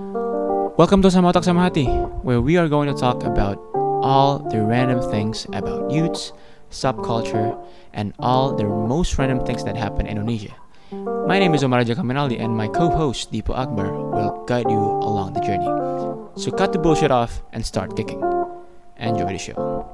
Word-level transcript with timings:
Welcome 0.00 1.02
to 1.02 1.10
Sama 1.12 1.28
Otak 1.28 1.44
Sama 1.44 1.68
Hati, 1.68 1.84
where 2.24 2.40
we 2.40 2.56
are 2.56 2.72
going 2.72 2.88
to 2.88 2.96
talk 2.96 3.20
about 3.20 3.60
all 4.00 4.40
the 4.48 4.64
random 4.64 5.04
things 5.12 5.44
about 5.52 5.92
youths, 5.92 6.32
subculture, 6.72 7.52
and 7.92 8.16
all 8.16 8.56
the 8.56 8.64
most 8.64 9.20
random 9.20 9.44
things 9.44 9.60
that 9.68 9.76
happen 9.76 10.08
in 10.08 10.16
Indonesia. 10.16 10.56
My 11.28 11.36
name 11.36 11.52
is 11.52 11.60
Omar 11.60 11.84
Raja 11.84 12.00
Kaminaldi, 12.00 12.40
and 12.40 12.56
my 12.56 12.64
co-host 12.72 13.28
Deepo 13.28 13.52
Akbar 13.52 13.92
will 13.92 14.40
guide 14.48 14.72
you 14.72 14.80
along 15.04 15.36
the 15.36 15.44
journey. 15.44 15.68
So 16.40 16.48
cut 16.48 16.72
the 16.72 16.80
bullshit 16.80 17.12
off 17.12 17.44
and 17.52 17.60
start 17.60 17.92
kicking. 17.92 18.24
Enjoy 18.96 19.28
the 19.28 19.36
show. 19.36 19.84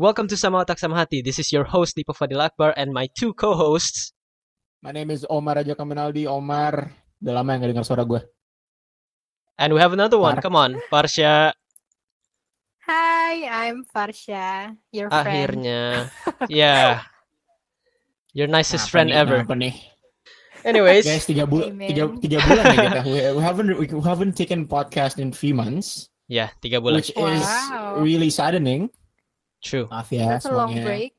Welcome 0.00 0.32
to 0.32 0.36
Sama 0.40 0.64
Otak 0.64 0.80
Sama 0.80 0.96
Hati. 0.96 1.20
This 1.20 1.36
is 1.36 1.52
your 1.52 1.68
host 1.68 1.92
Deepa 1.92 2.16
Fadil 2.16 2.40
Akbar 2.40 2.72
and 2.72 2.88
my 2.88 3.04
two 3.12 3.36
co-hosts. 3.36 4.16
My 4.80 4.96
name 4.96 5.12
is 5.12 5.28
Omar 5.28 5.60
Raja 5.60 5.76
Kaminaldi. 5.76 6.24
Omar, 6.24 6.88
udah 7.20 7.32
lama 7.36 7.52
yang 7.52 7.60
gak 7.60 7.70
dengar 7.76 7.84
suara 7.84 8.08
gue. 8.08 8.20
And 9.60 9.76
we 9.76 9.80
have 9.84 9.92
another 9.92 10.16
one. 10.16 10.40
Par- 10.40 10.44
Come 10.48 10.56
on, 10.56 10.70
Parsha. 10.88 11.52
Hi, 12.88 13.44
I'm 13.68 13.84
Farsha, 13.84 14.72
your 14.88 15.12
friend. 15.12 15.60
Akhirnya, 15.60 16.08
yeah, 16.48 17.04
your 18.32 18.48
nicest 18.48 18.88
Apa 18.88 18.92
friend 18.96 19.08
nih, 19.12 19.20
ever. 19.20 19.36
kenapa 19.44 19.54
nih? 19.60 19.74
Anyways, 20.64 21.04
Guys, 21.04 21.24
tiga, 21.28 21.44
bul 21.44 21.72
tiga, 21.76 22.08
tiga 22.20 22.38
bulan 22.40 22.64
ya 22.72 22.76
kita. 22.76 23.00
We, 23.04 23.18
we 23.36 23.42
haven't 23.44 23.68
we 23.80 23.86
haven't 24.00 24.34
taken 24.36 24.64
podcast 24.64 25.20
in 25.20 25.28
three 25.30 25.52
months, 25.52 26.08
ya 26.26 26.48
tiga 26.64 26.80
bulan. 26.80 26.98
which 27.04 27.12
is 27.12 27.44
Wow. 27.44 28.00
really 28.00 28.32
saddening. 28.32 28.88
True. 29.60 29.86
Maaf 29.92 30.08
ya 30.08 30.36
That's 30.36 30.48
a 30.48 30.56
long 30.56 30.72
break. 30.72 31.16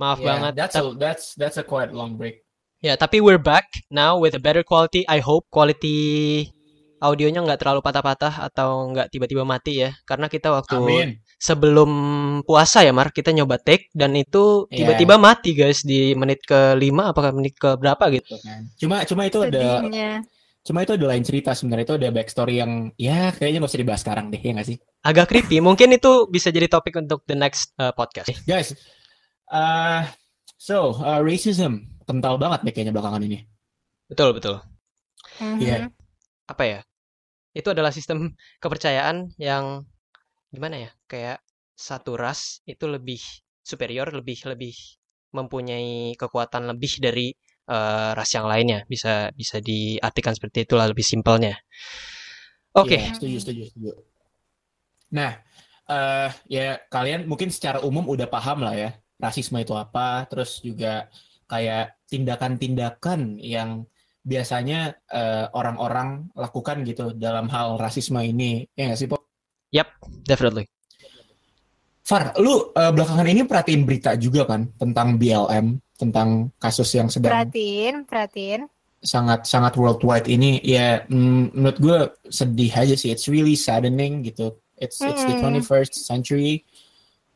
Maaf 0.00 0.18
Yeah, 0.18 0.26
banget. 0.26 0.52
That's 0.56 0.76
a 0.76 0.84
that's 0.96 1.24
that's 1.38 1.56
a 1.60 1.64
quite 1.64 1.92
long 1.94 2.16
break. 2.18 2.42
ya, 2.84 3.00
tapi 3.00 3.24
we're 3.24 3.40
back 3.40 3.64
now 3.88 4.20
with 4.20 4.36
a 4.36 4.42
better 4.42 4.60
quality. 4.60 5.08
I 5.08 5.24
hope 5.24 5.48
quality 5.48 6.44
audionya 7.04 7.44
nggak 7.44 7.60
terlalu 7.60 7.80
patah-patah 7.84 8.44
atau 8.48 8.92
nggak 8.92 9.08
tiba-tiba 9.12 9.44
mati 9.44 9.84
ya. 9.84 9.92
Karena 10.08 10.28
kita 10.28 10.52
waktu 10.52 10.76
Amin. 10.80 11.08
sebelum 11.36 11.90
puasa 12.48 12.80
ya 12.84 12.92
Mar, 12.96 13.12
kita 13.12 13.32
nyoba 13.32 13.60
take 13.60 13.92
dan 13.92 14.16
itu 14.16 14.68
tiba-tiba 14.72 15.20
mati 15.20 15.52
guys 15.52 15.84
di 15.84 16.16
menit 16.16 16.44
ke 16.44 16.76
5 16.76 17.12
apakah 17.12 17.32
menit 17.36 17.56
ke 17.56 17.76
berapa 17.76 18.04
gitu. 18.12 18.36
Cuma 18.80 19.04
cuma 19.04 19.28
itu 19.28 19.40
ada. 19.44 19.88
Cuma 20.64 20.80
itu 20.80 20.96
ada 20.96 21.06
lain 21.06 21.20
cerita 21.20 21.52
sebenarnya 21.52 21.84
itu 21.84 21.96
ada 22.00 22.08
backstory 22.08 22.56
yang 22.56 22.90
ya 22.96 23.30
kayaknya 23.36 23.60
nggak 23.60 23.72
usah 23.72 23.82
dibahas 23.84 24.00
sekarang 24.00 24.32
deh 24.32 24.40
ya 24.40 24.52
nggak 24.56 24.68
sih 24.72 24.78
agak 25.04 25.28
creepy. 25.28 25.60
Mungkin 25.60 25.92
itu 25.92 26.26
bisa 26.32 26.48
jadi 26.48 26.66
topik 26.66 26.96
untuk 26.96 27.22
the 27.28 27.36
next 27.36 27.76
uh, 27.76 27.92
podcast. 27.92 28.32
guys. 28.48 28.72
Uh, 29.52 30.08
so 30.56 30.96
uh, 31.04 31.20
racism 31.20 31.92
kental 32.08 32.40
banget 32.40 32.64
deh 32.64 32.72
kayaknya 32.72 32.96
belakangan 32.96 33.22
ini. 33.22 33.44
Betul, 34.08 34.32
betul. 34.32 34.64
Mhm. 35.38 35.60
Iya. 35.60 35.76
Apa 36.48 36.64
ya? 36.64 36.80
Itu 37.52 37.70
adalah 37.76 37.92
sistem 37.92 38.32
kepercayaan 38.64 39.36
yang 39.36 39.84
gimana 40.48 40.88
ya? 40.88 40.90
Kayak 41.04 41.44
satu 41.76 42.16
ras 42.16 42.64
itu 42.64 42.88
lebih 42.88 43.20
superior, 43.60 44.08
lebih 44.08 44.40
lebih 44.48 44.74
mempunyai 45.36 46.16
kekuatan 46.16 46.70
lebih 46.72 47.02
dari 47.02 47.34
uh, 47.68 48.10
ras 48.16 48.30
yang 48.34 48.46
lainnya. 48.48 48.84
Bisa 48.88 49.30
bisa 49.34 49.60
diartikan 49.60 50.32
seperti 50.36 50.64
itulah 50.64 50.88
lebih 50.88 51.04
simpelnya. 51.04 51.56
Oke. 52.74 52.98
Iya, 52.98 53.14
setuju 53.14 53.36
setuju 53.40 53.62
setuju. 53.70 53.90
Nah, 55.14 55.38
eh 55.86 56.30
ya 56.50 56.80
kalian 56.90 57.28
mungkin 57.30 57.52
secara 57.52 57.84
umum 57.84 58.08
udah 58.08 58.26
paham 58.26 58.64
lah 58.64 58.74
ya 58.74 58.90
rasisme 59.20 59.62
itu 59.62 59.72
apa, 59.78 60.26
terus 60.26 60.58
juga 60.60 61.06
kayak 61.46 62.08
tindakan-tindakan 62.10 63.38
yang 63.38 63.86
biasanya 64.24 64.96
eh, 65.12 65.46
orang-orang 65.52 66.32
lakukan 66.32 66.82
gitu 66.88 67.12
dalam 67.14 67.46
hal 67.52 67.76
rasisme 67.76 68.18
ini, 68.24 68.64
ya 68.72 68.88
nggak 68.88 68.98
sih, 68.98 69.08
Pop? 69.08 69.22
Definitely. 70.24 70.64
Far, 72.04 72.36
lu 72.40 72.72
eh, 72.72 72.92
belakangan 72.92 73.28
ini 73.28 73.44
perhatiin 73.44 73.84
berita 73.84 74.16
juga 74.16 74.48
kan 74.48 74.68
tentang 74.80 75.20
BLM, 75.20 75.76
tentang 75.94 76.50
kasus 76.58 76.90
yang 76.92 77.06
sedang 77.06 77.30
Perhatiin, 77.30 78.02
perhatiin. 78.04 78.62
sangat 78.98 79.44
sangat 79.44 79.76
worldwide 79.76 80.26
ini 80.26 80.58
ya 80.60 81.04
mm, 81.04 81.52
menurut 81.52 81.78
gue 81.78 81.98
sedih 82.28 82.72
aja 82.72 82.96
sih 82.96 83.12
it's 83.12 83.28
really 83.28 83.52
saddening 83.52 84.24
gitu 84.24 84.56
it's 84.74 84.96
it's 84.98 85.22
the 85.22 85.36
Mm. 85.36 85.60
21st 85.60 85.92
century 85.94 86.64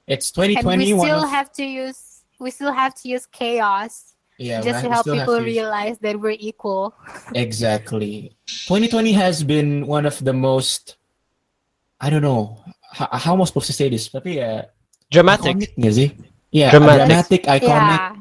it's 0.09 0.33
And 0.33 0.59
2020 0.65 0.81
we 0.81 0.93
one 0.97 1.05
still 1.07 1.23
of 1.23 1.31
have 1.31 1.53
to 1.55 1.63
use 1.63 2.25
we 2.41 2.49
still 2.49 2.73
have 2.73 2.97
to 2.99 3.05
use 3.05 3.29
chaos 3.29 4.17
yeah 4.41 4.65
just 4.65 4.81
we 4.81 4.89
to 4.89 4.91
help 4.91 5.05
people 5.05 5.39
to- 5.39 5.45
realize 5.45 6.01
that 6.01 6.17
we're 6.17 6.35
equal. 6.41 6.97
exactly 7.37 8.33
2020 8.67 9.13
has 9.13 9.45
been 9.45 9.85
one 9.85 10.09
of 10.09 10.17
the 10.25 10.33
most 10.33 10.97
I 12.01 12.09
don't 12.09 12.23
know 12.23 12.59
how, 12.97 13.13
how 13.13 13.33
am 13.37 13.43
I 13.43 13.45
supposed 13.45 13.69
to 13.69 13.77
say 13.77 13.93
this 13.93 14.09
tapi 14.09 14.41
ya 14.41 14.67
Dramatic. 15.13 15.53
iconic 15.53 15.71
nggak 15.77 15.95
sih 15.95 16.09
yeah 16.49 16.73
Dramatic. 16.73 17.05
dramatic 17.07 17.43
iconic 17.45 18.01
Yeah. 18.01 18.18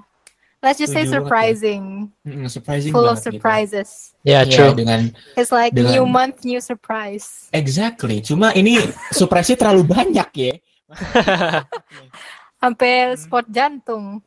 Let's 0.68 0.78
just 0.78 0.92
say 0.92 1.08
ya. 1.08 1.16
surprising, 1.16 2.12
Mm, 2.22 2.52
surprising 2.52 2.92
full 2.92 3.08
of 3.08 3.16
gitu. 3.18 3.32
surprises. 3.32 4.12
Ya, 4.20 4.44
Iya, 4.44 4.52
true. 4.52 4.76
dengan 4.76 5.16
It's 5.34 5.48
like 5.50 5.72
Dengan- 5.72 5.96
new 5.96 6.04
month, 6.04 6.44
new 6.44 6.60
surprise. 6.60 7.48
exactly 7.50 8.20
cuma 8.20 8.52
ini 8.52 8.76
surprise-nya 9.10 9.56
terlalu 9.56 9.88
banyak 9.88 10.30
ya 10.36 10.54
Sampai 12.58 13.16
spot 13.16 13.48
jantung. 13.48 14.20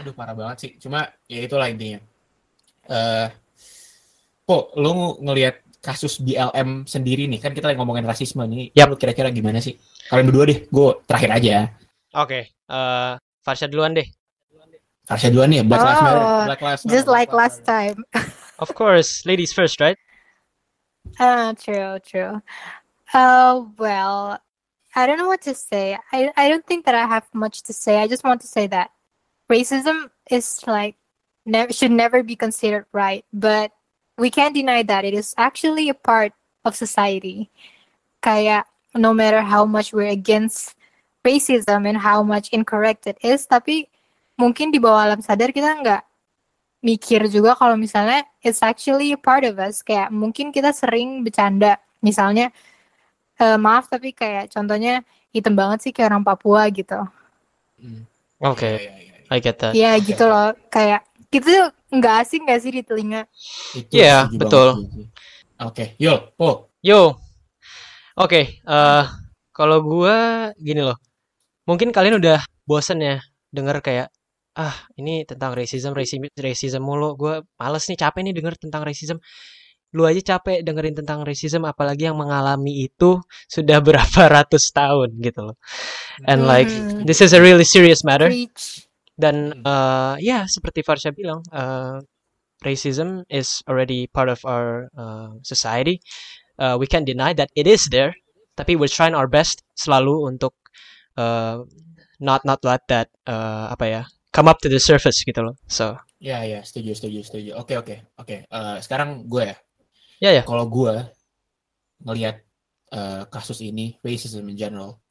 Aduh 0.00 0.12
parah 0.12 0.32
banget 0.32 0.56
sih. 0.58 0.70
Cuma 0.78 1.04
ya 1.26 1.42
itulah 1.42 1.68
intinya. 1.68 2.00
Eh, 2.86 3.26
kok 4.42 4.64
lu 4.74 4.92
ngelihat 5.20 5.60
kasus 5.82 6.18
BLM 6.18 6.82
sendiri 6.84 7.26
nih 7.26 7.38
kan 7.38 7.50
kita 7.50 7.70
lagi 7.70 7.78
ngomongin 7.78 8.06
rasisme 8.06 8.42
nih. 8.46 8.70
Yap. 8.72 8.94
Lu 8.94 8.96
kira-kira 8.96 9.28
gimana 9.28 9.58
sih? 9.58 9.74
Kalian 10.06 10.26
berdua 10.30 10.44
deh. 10.46 10.58
Gue 10.70 11.02
terakhir 11.04 11.30
aja. 11.34 11.56
Oke. 12.16 12.40
eh, 12.66 13.12
Farsha 13.46 13.70
duluan 13.70 13.94
deh. 13.94 14.10
Farsha 15.06 15.30
duluan 15.30 15.54
nih. 15.54 15.62
Black 15.62 15.86
Lives 15.86 16.02
Matter. 16.02 16.18
Oh, 16.26 16.44
Black 16.50 16.62
Lives 16.62 16.82
Matter. 16.84 16.96
Just 16.96 17.06
like 17.06 17.32
last 17.32 17.64
time. 17.64 18.02
Of 18.58 18.72
course, 18.72 19.26
ladies 19.26 19.52
first, 19.52 19.80
right? 19.84 19.98
Ah, 21.20 21.52
true, 21.52 22.00
true. 22.00 22.40
Uh, 23.12 23.68
well, 23.76 24.40
I 24.96 25.06
don't 25.06 25.18
know 25.18 25.28
what 25.28 25.42
to 25.42 25.54
say. 25.54 25.98
I, 26.10 26.32
I 26.36 26.48
don't 26.48 26.64
think 26.66 26.86
that 26.86 26.94
I 26.94 27.04
have 27.06 27.28
much 27.34 27.62
to 27.64 27.74
say. 27.74 27.98
I 28.00 28.08
just 28.08 28.24
want 28.24 28.40
to 28.40 28.46
say 28.46 28.66
that 28.68 28.92
racism 29.52 30.08
is 30.30 30.64
like 30.66 30.96
never 31.44 31.70
should 31.70 31.92
never 31.92 32.22
be 32.22 32.34
considered 32.34 32.86
right, 32.92 33.24
but 33.32 33.72
we 34.16 34.30
can't 34.30 34.54
deny 34.54 34.82
that 34.84 35.04
it 35.04 35.12
is 35.12 35.34
actually 35.36 35.90
a 35.90 35.94
part 35.94 36.32
of 36.64 36.74
society. 36.74 37.50
Kayak 38.22 38.66
no 38.94 39.12
matter 39.12 39.42
how 39.42 39.66
much 39.66 39.92
we're 39.92 40.08
against 40.08 40.75
racism 41.26 41.82
and 41.90 41.98
how 41.98 42.22
much 42.22 42.54
incorrect 42.54 43.10
it 43.10 43.18
is, 43.20 43.42
tapi 43.50 43.90
mungkin 44.38 44.70
di 44.70 44.78
bawah 44.78 45.02
alam 45.10 45.18
sadar 45.18 45.50
kita 45.50 45.74
nggak 45.82 46.02
mikir 46.86 47.26
juga 47.26 47.58
kalau 47.58 47.74
misalnya 47.74 48.22
it's 48.38 48.62
actually 48.62 49.10
a 49.10 49.18
part 49.18 49.42
of 49.42 49.58
us 49.58 49.82
kayak 49.82 50.06
mungkin 50.14 50.54
kita 50.54 50.70
sering 50.70 51.26
bercanda 51.26 51.82
misalnya 51.98 52.54
eh, 53.36 53.58
maaf 53.58 53.90
tapi 53.90 54.14
kayak 54.14 54.54
contohnya 54.54 55.02
hitam 55.34 55.58
banget 55.58 55.82
sih 55.82 55.90
kayak 55.90 56.14
orang 56.14 56.22
Papua 56.22 56.70
gitu 56.70 57.00
Hmm. 57.76 58.08
Oke, 58.40 58.64
Iya, 58.64 58.80
iya, 58.80 58.94
iya. 59.04 59.14
I 59.28 59.38
get 59.42 59.56
that. 59.60 59.72
ya 59.76 59.92
gitu 60.00 60.24
loh 60.24 60.56
kayak 60.72 61.04
gitu 61.28 61.52
nggak 61.92 62.14
asing 62.24 62.48
nggak 62.48 62.60
sih 62.64 62.72
di 62.72 62.80
telinga 62.80 63.28
Iya, 63.92 64.32
setuju 64.32 64.38
betul. 64.40 64.68
Oke, 65.60 65.84
yo, 66.00 66.32
oh, 66.40 66.68
Yo, 66.80 67.16
oke. 68.14 68.40
eh, 68.60 69.04
kalau 69.52 69.78
gua 69.84 70.48
gini 70.56 70.84
loh, 70.84 70.96
mungkin 71.66 71.90
kalian 71.92 72.18
udah 72.22 72.40
bosen 72.64 73.02
ya 73.02 73.18
denger 73.52 73.82
kayak 73.84 74.08
ah 74.56 74.72
ini 74.96 75.28
tentang 75.28 75.52
racism, 75.52 75.92
racism, 75.92 76.24
racism 76.40 76.80
mulu. 76.80 77.12
Gua 77.18 77.44
males 77.60 77.84
nih, 77.92 77.98
capek 78.00 78.20
nih 78.24 78.34
denger 78.34 78.54
tentang 78.56 78.82
racism. 78.88 79.20
Lu 79.94 80.04
aja 80.04 80.20
capek 80.20 80.60
dengerin 80.66 80.96
tentang 80.96 81.22
racism, 81.24 81.64
apalagi 81.64 82.08
yang 82.08 82.16
mengalami 82.18 82.88
itu 82.88 83.20
sudah 83.48 83.78
berapa 83.86 84.22
ratus 84.28 84.72
tahun 84.72 85.20
gitu 85.20 85.52
loh. 85.52 85.56
And 86.24 86.44
like 86.48 86.68
Mhm. 86.68 87.04
this 87.04 87.20
is 87.20 87.32
a 87.36 87.40
really 87.40 87.64
serious 87.68 88.00
matter. 88.04 88.28
Dan 89.16 89.64
eh, 89.64 90.14
ya 90.24 90.44
seperti 90.48 90.80
Farsha 90.84 91.12
bilang, 91.12 91.40
eh, 91.52 92.00
racism 92.64 93.24
is 93.28 93.60
already 93.68 94.08
part 94.08 94.28
of 94.32 94.40
our 94.48 94.88
uh, 94.96 95.36
society. 95.44 96.00
Uh, 96.56 96.76
we 96.80 96.88
can't 96.88 97.04
deny 97.04 97.36
that 97.36 97.52
it 97.52 97.68
is 97.68 97.88
there, 97.92 98.16
tapi 98.56 98.74
we're 98.80 98.88
trying 98.90 99.12
our 99.12 99.28
best 99.28 99.60
selalu 99.76 100.24
untuk 100.24 100.56
uh, 101.16 101.64
not 102.20 102.44
not 102.44 102.60
let 102.64 102.84
that 102.88 103.08
uh, 103.28 103.72
apa 103.72 103.84
ya 103.88 104.02
come 104.32 104.48
up 104.48 104.60
to 104.60 104.68
the 104.68 104.80
surface 104.80 105.24
gitu 105.24 105.40
loh. 105.40 105.56
So 105.68 105.96
Ya 106.16 106.40
ya 106.48 106.64
setuju 106.64 106.96
setuju 106.96 107.20
setuju. 107.28 107.50
Oke 107.60 107.76
oke 107.76 107.96
oke. 108.16 108.36
Eh, 108.48 108.76
sekarang 108.80 109.28
gue 109.28 109.52
ya. 109.52 109.56
ya 110.20 110.30
ya 110.40 110.42
Kalau 110.48 110.64
gue 110.64 110.94
ngelihat 112.08 112.40
eh, 112.92 113.22
kasus 113.28 113.60
ini 113.60 114.00
racism 114.00 114.48
in 114.48 114.56
general, 114.56 115.04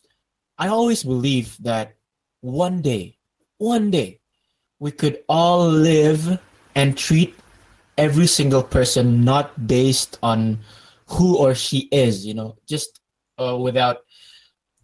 I 0.58 0.74
always 0.74 1.06
believe 1.06 1.54
that 1.62 1.94
one 2.42 2.82
day, 2.82 3.22
one 3.62 3.94
day, 3.94 4.18
we 4.82 4.90
could 4.90 5.22
all 5.30 5.70
live 5.70 6.42
and 6.74 6.98
treat 6.98 7.38
every 8.02 8.28
single 8.28 8.66
person 8.66 9.22
not 9.24 9.54
based 9.70 10.18
on 10.26 10.58
who 11.06 11.38
or 11.38 11.54
she 11.54 11.86
is, 11.94 12.26
you 12.26 12.34
know, 12.34 12.58
just 12.66 13.00
uh, 13.38 13.56
without 13.56 14.04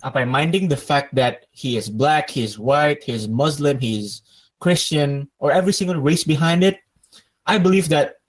apa 0.01 0.21
ya, 0.21 0.27
minding 0.27 0.67
the 0.67 0.77
fact 0.77 1.13
that 1.13 1.45
he 1.53 1.77
is 1.77 1.89
black, 1.89 2.29
he 2.29 2.41
is 2.43 2.57
white, 2.57 3.05
he 3.05 3.13
is 3.13 3.29
Muslim, 3.29 3.77
he 3.77 4.01
is 4.01 4.25
Christian, 4.57 5.29
or 5.37 5.53
every 5.53 5.73
single 5.73 5.97
race 5.97 6.25
behind 6.25 6.61
it. 6.61 6.81
I 7.45 7.57
believe 7.57 7.89
that 7.89 8.21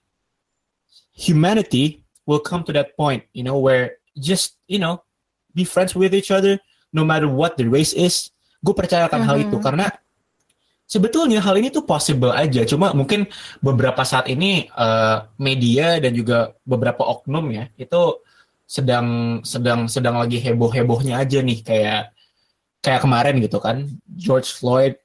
humanity 1.13 2.05
will 2.25 2.39
come 2.41 2.63
to 2.65 2.73
that 2.73 2.97
point, 2.97 3.23
you 3.33 3.43
know, 3.43 3.57
where 3.57 3.97
just, 4.17 4.57
you 4.67 4.79
know, 4.79 5.03
be 5.53 5.63
friends 5.63 5.93
with 5.93 6.13
each 6.13 6.31
other 6.31 6.57
no 6.93 7.05
matter 7.05 7.29
what 7.29 7.57
the 7.57 7.65
race 7.69 7.93
is. 7.93 8.29
Gue 8.63 8.73
percaya 8.73 9.09
akan 9.09 9.21
hal 9.25 9.37
itu 9.43 9.57
Mhm. 9.59 9.65
karena 9.65 9.87
sebetulnya 10.87 11.41
hal 11.41 11.57
ini 11.57 11.69
tuh 11.69 11.83
possible 11.85 12.31
aja. 12.31 12.63
Cuma 12.65 12.93
mungkin 12.93 13.27
beberapa 13.59 14.01
saat 14.05 14.29
ini 14.29 14.69
eh, 14.69 15.17
media 15.37 15.99
dan 15.99 16.13
juga 16.15 16.53
beberapa 16.63 17.03
oknum 17.03 17.49
ya 17.53 17.65
itu 17.77 18.01
sedang 18.63 19.39
sedang 19.45 19.85
sedang 19.85 20.17
lagi 20.17 20.39
heboh-hebohnya 20.41 21.19
aja 21.19 21.39
nih 21.43 21.59
kayak 21.61 22.13
kayak 22.83 23.01
kemarin 23.03 23.39
gitu 23.39 23.59
kan. 23.61 23.87
George 24.15 24.49
Floyd 24.51 24.97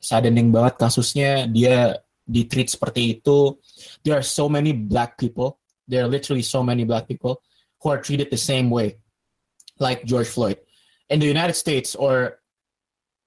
saddening 0.00 0.52
banget 0.52 0.78
kasusnya 0.78 1.50
dia 1.50 1.98
ditreat 2.26 2.70
seperti 2.70 3.18
itu. 3.18 3.56
There 4.04 4.14
are 4.14 4.26
so 4.26 4.46
many 4.46 4.72
black 4.76 5.16
people 5.16 5.58
there 5.88 6.04
are 6.04 6.08
literally 6.08 6.42
so 6.42 6.62
many 6.62 6.84
black 6.84 7.08
people 7.08 7.42
who 7.82 7.90
are 7.90 8.00
treated 8.00 8.30
the 8.30 8.36
same 8.36 8.70
way 8.70 8.96
like 9.78 10.04
George 10.04 10.28
Floyd. 10.28 10.58
In 11.08 11.20
the 11.20 11.26
United 11.26 11.54
States 11.54 11.94
or 11.94 12.38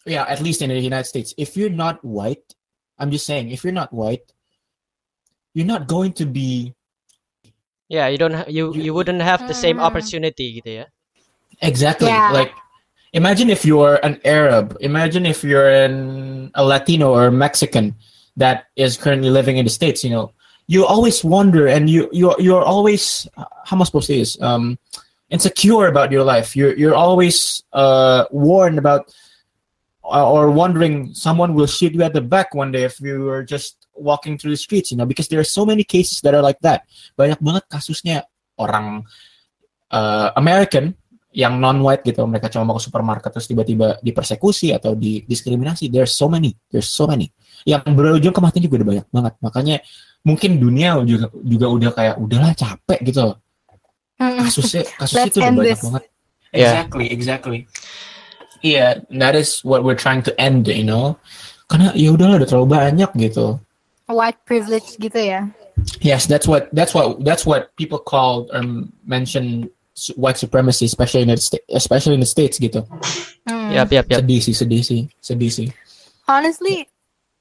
yeah 0.06 0.26
at 0.28 0.42
least 0.42 0.62
in 0.62 0.70
the 0.70 0.80
United 0.80 1.08
States 1.08 1.34
if 1.38 1.56
you're 1.56 1.70
not 1.70 2.04
white 2.04 2.56
I'm 2.98 3.12
just 3.12 3.26
saying 3.26 3.52
if 3.52 3.64
you're 3.64 3.74
not 3.74 3.94
white 3.94 4.34
you're 5.54 5.66
not 5.66 5.88
going 5.88 6.14
to 6.14 6.26
be 6.26 6.76
ya 7.90 8.06
you 8.08 8.18
don't 8.22 8.34
ha- 8.38 8.48
you 8.48 8.72
You- 8.74 8.90
you 8.90 8.92
wouldn't 8.94 9.22
have 9.22 9.44
the 9.50 9.58
same 9.58 9.78
Hmm. 9.82 9.88
opportunity 9.90 10.62
gitu 10.62 10.72
ya. 10.82 10.86
Exactly. 11.62 12.08
Yeah. 12.08 12.32
Like, 12.32 12.54
imagine 13.12 13.50
if 13.50 13.66
you're 13.68 14.00
an 14.06 14.22
Arab. 14.24 14.78
Imagine 14.80 15.26
if 15.26 15.44
you're 15.44 15.68
an, 15.68 16.52
a 16.56 16.64
Latino 16.64 17.12
or 17.12 17.28
a 17.28 17.36
Mexican 17.36 17.98
that 18.40 18.70
is 18.80 18.96
currently 18.96 19.28
living 19.34 19.58
in 19.60 19.66
the 19.68 19.74
states. 19.74 20.06
You 20.06 20.12
know, 20.16 20.32
you 20.72 20.86
always 20.86 21.20
wonder, 21.26 21.68
and 21.68 21.90
you 21.90 22.08
you 22.16 22.32
you're 22.40 22.64
always 22.64 23.28
how 23.36 23.76
am 23.76 23.82
I 23.82 23.86
supposed 23.90 24.08
to 24.08 24.14
say 24.16 24.20
this? 24.24 24.40
Um, 24.40 24.78
insecure 25.34 25.90
about 25.92 26.14
your 26.16 26.24
life. 26.24 26.56
You're 26.56 26.78
you're 26.80 26.96
always 26.96 27.60
uh 27.76 28.24
warned 28.32 28.78
about 28.80 29.12
uh, 30.06 30.24
or 30.26 30.50
wondering 30.50 31.12
someone 31.14 31.54
will 31.54 31.68
shoot 31.68 31.92
you 31.94 32.02
at 32.06 32.14
the 32.14 32.22
back 32.24 32.56
one 32.56 32.72
day 32.72 32.84
if 32.88 33.02
you 33.02 33.26
were 33.28 33.44
just 33.44 33.76
walking 34.00 34.40
through 34.40 34.56
the 34.56 34.62
streets. 34.62 34.90
You 34.90 34.98
know, 34.98 35.06
because 35.06 35.28
there 35.28 35.40
are 35.44 35.48
so 35.48 35.68
many 35.68 35.84
cases 35.84 36.24
that 36.24 36.32
are 36.32 36.42
like 36.42 36.64
that. 36.64 36.88
Banyak 37.20 37.44
banget 37.44 37.64
kasusnya 37.68 38.24
orang 38.56 39.04
uh, 39.92 40.32
American 40.40 40.96
yang 41.30 41.62
non-white 41.62 42.02
gitu 42.02 42.26
mereka 42.26 42.50
cuma 42.50 42.66
mau 42.66 42.76
ke 42.82 42.84
supermarket 42.90 43.30
terus 43.30 43.46
tiba-tiba 43.46 44.02
dipersekusi 44.02 44.74
atau 44.74 44.98
didiskriminasi 44.98 45.86
there's 45.94 46.10
so 46.10 46.26
many 46.26 46.58
there's 46.74 46.90
so 46.90 47.06
many 47.06 47.30
yang 47.70 47.86
berujung 47.86 48.34
kematian 48.34 48.66
juga 48.66 48.82
udah 48.82 48.90
banyak 48.98 49.08
banget 49.14 49.34
makanya 49.38 49.76
mungkin 50.26 50.58
dunia 50.58 50.98
juga 51.06 51.30
juga 51.46 51.66
udah 51.70 51.92
kayak 51.94 52.16
udahlah 52.18 52.54
capek 52.58 53.00
gitu 53.06 53.38
Mm. 54.20 54.52
kasusnya 54.52 54.84
kasusnya 55.00 55.28
itu 55.32 55.40
udah 55.40 55.54
banyak 55.56 55.70
this. 55.80 55.84
banget 55.86 56.04
Yeah. 56.50 56.60
exactly 56.74 57.06
exactly 57.14 57.60
iya 58.66 59.00
that 59.22 59.38
is 59.38 59.62
what 59.62 59.86
we're 59.86 59.96
trying 59.96 60.26
to 60.26 60.34
end 60.42 60.66
you 60.66 60.82
know 60.84 61.14
karena 61.72 61.94
ya 61.96 62.10
udahlah 62.12 62.42
udah 62.42 62.50
terlalu 62.50 62.68
banyak 62.74 63.10
gitu 63.16 63.62
White 64.10 64.42
privilege 64.50 64.98
gitu 64.98 65.22
ya. 65.22 65.54
Yes, 66.02 66.26
that's 66.26 66.50
what 66.50 66.68
that's 66.74 66.92
what 66.98 67.22
that's 67.24 67.46
what 67.46 67.72
people 67.78 68.02
call 68.02 68.50
or 68.52 68.66
mention 69.06 69.70
white 70.16 70.38
supremacy, 70.38 70.86
especially 70.86 71.24
in 71.24 71.30
the 71.30 71.38
sta- 71.38 71.64
especially 71.70 72.18
in 72.18 72.24
the 72.24 72.30
states 72.30 72.58
gitu. 72.60 72.84
Hmm. 73.48 73.72
Yap 73.72 73.94
yap 73.94 74.10
yap. 74.10 74.26
Sedih 74.26 74.42
sih, 74.42 74.56
sedih 74.56 74.84
sih, 74.84 75.02
sedih 75.22 75.52
sih. 75.52 75.70
Honestly, 76.28 76.90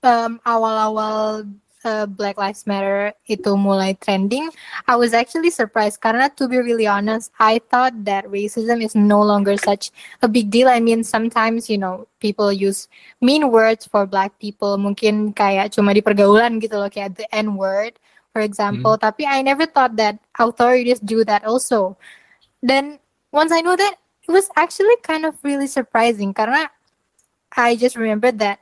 um, 0.05 0.41
awal-awal 0.45 1.45
uh, 1.85 2.07
Black 2.07 2.39
Lives 2.39 2.67
Matter 2.67 3.15
itu 3.29 3.55
mulai 3.55 3.95
trending, 3.99 4.51
I 4.87 4.97
was 4.97 5.15
actually 5.15 5.51
surprised 5.51 6.01
karena 6.01 6.31
to 6.39 6.49
be 6.49 6.59
really 6.59 6.87
honest, 6.87 7.31
I 7.39 7.61
thought 7.71 7.95
that 8.09 8.27
racism 8.27 8.83
is 8.83 8.95
no 8.95 9.23
longer 9.23 9.57
such 9.57 9.91
a 10.23 10.29
big 10.29 10.51
deal. 10.51 10.69
I 10.69 10.81
mean, 10.81 11.05
sometimes 11.05 11.71
you 11.71 11.79
know 11.79 12.09
people 12.19 12.51
use 12.51 12.89
mean 13.23 13.51
words 13.51 13.87
for 13.87 14.07
Black 14.07 14.39
people, 14.39 14.79
mungkin 14.79 15.35
kayak 15.35 15.75
cuma 15.75 15.95
di 15.95 16.03
pergaulan 16.03 16.59
gitu 16.59 16.79
loh, 16.79 16.91
kayak 16.91 17.19
the 17.19 17.27
N 17.35 17.55
word, 17.55 17.99
for 18.35 18.43
example. 18.43 18.99
Tapi 18.99 19.27
I 19.27 19.43
never 19.43 19.67
thought 19.67 19.95
that 19.99 20.19
authorities 20.39 20.99
do 20.99 21.23
that 21.27 21.47
also. 21.47 21.95
Then 22.63 22.99
once 23.31 23.53
I 23.55 23.63
know 23.63 23.77
that, 23.77 23.95
it 24.29 24.33
was 24.33 24.51
actually 24.57 24.97
kind 25.03 25.25
of 25.25 25.39
really 25.41 25.67
surprising 25.71 26.35
karena 26.35 26.69
I 27.57 27.81
just 27.81 27.97
remembered 27.97 28.39
that 28.45 28.61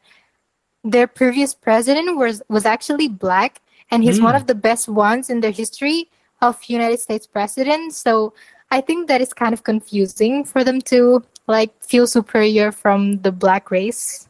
their 0.86 1.06
previous 1.10 1.54
president 1.54 2.16
was 2.16 2.42
was 2.48 2.64
actually 2.64 3.08
black 3.10 3.60
and 3.90 4.02
he's 4.06 4.20
one 4.22 4.34
Mm. 4.34 4.40
of 4.40 4.46
the 4.46 4.54
best 4.54 4.86
ones 4.88 5.30
in 5.30 5.40
the 5.42 5.50
history 5.50 6.08
of 6.42 6.58
United 6.70 7.00
States 7.02 7.26
presidents. 7.26 7.96
So 7.98 8.34
I 8.70 8.80
think 8.82 9.06
that 9.08 9.20
is 9.20 9.32
kind 9.34 9.54
of 9.54 9.62
confusing 9.62 10.44
for 10.44 10.62
them 10.64 10.80
to 10.92 11.22
like 11.46 11.70
feel 11.82 12.06
superior 12.06 12.72
from 12.72 13.22
the 13.22 13.30
black 13.30 13.70
race. 13.70 14.26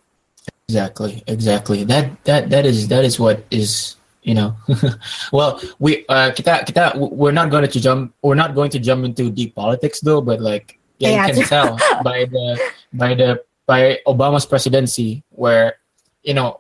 Exactly, 0.69 1.23
exactly. 1.27 1.85
That 1.85 2.11
that 2.25 2.51
that 2.51 2.65
is 2.67 2.89
that 2.89 3.05
is 3.05 3.19
what 3.21 3.45
is 3.51 3.97
you 4.23 4.35
know. 4.35 4.57
well, 5.33 5.61
we 5.79 6.05
uh 6.09 6.31
kita 6.35 6.67
kita 6.67 6.97
we're 6.99 7.33
not 7.33 7.49
going 7.51 7.65
to 7.69 7.81
jump 7.81 8.13
we're 8.23 8.39
not 8.39 8.55
going 8.55 8.71
to 8.75 8.81
jump 8.83 9.05
into 9.05 9.31
deep 9.31 9.55
politics 9.55 10.01
though, 10.03 10.21
but 10.21 10.41
like 10.41 10.79
yeah, 10.99 11.11
Yeah. 11.11 11.27
you 11.29 11.35
can 11.41 11.47
tell 11.47 11.71
by 12.03 12.27
the 12.27 12.59
by 12.93 13.15
the 13.15 13.41
by 13.67 13.99
Obama's 14.07 14.45
presidency 14.47 15.23
where 15.31 15.79
you 16.27 16.35
know 16.35 16.59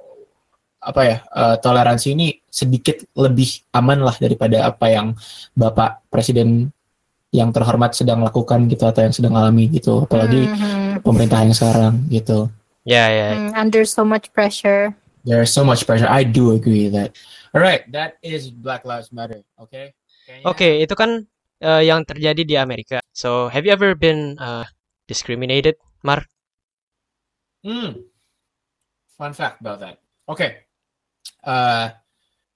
apa 0.78 1.00
ya 1.02 1.16
uh, 1.34 1.56
toleransi 1.58 2.14
ini 2.14 2.38
sedikit 2.46 3.02
lebih 3.18 3.66
aman 3.74 4.06
lah 4.06 4.14
daripada 4.16 4.70
apa 4.70 4.86
yang 4.86 5.18
Bapak 5.58 6.06
Presiden 6.06 6.70
yang 7.34 7.50
terhormat 7.50 7.90
sedang 7.92 8.22
lakukan 8.22 8.70
gitu 8.70 8.86
atau 8.86 9.02
yang 9.02 9.10
sedang 9.10 9.34
alami 9.34 9.66
gitu 9.66 10.06
apalagi 10.06 10.46
Mhm. 10.46 11.02
pemerintah 11.02 11.42
yang 11.42 11.52
sekarang 11.52 12.06
gitu 12.06 12.46
Ya 12.86 13.10
ya. 13.10 13.28
Mm, 13.34 13.50
under 13.58 13.82
so 13.82 14.06
much 14.06 14.30
pressure. 14.30 14.94
There's 15.26 15.50
so 15.50 15.66
much 15.66 15.82
pressure. 15.82 16.06
I 16.06 16.22
do 16.22 16.54
agree 16.54 16.86
with 16.86 16.94
that. 16.94 17.18
All 17.50 17.58
right, 17.58 17.82
that 17.90 18.14
is 18.22 18.46
Black 18.54 18.86
Lives 18.86 19.10
Matter. 19.10 19.42
Okay. 19.58 19.90
Oke, 20.46 20.86
itu 20.86 20.94
kan 20.94 21.26
uh, 21.66 21.82
yang 21.82 22.06
terjadi 22.06 22.46
di 22.46 22.54
Amerika. 22.54 23.02
So, 23.10 23.50
have 23.50 23.66
you 23.66 23.74
ever 23.74 23.98
been 23.98 24.38
uh, 24.38 24.70
discriminated, 25.10 25.82
Mar? 26.06 26.30
Hmm. 27.66 28.06
Fun 29.16 29.32
fact 29.32 29.64
about 29.64 29.80
that. 29.80 29.96
Oke. 30.28 30.68
Eh, 31.42 31.86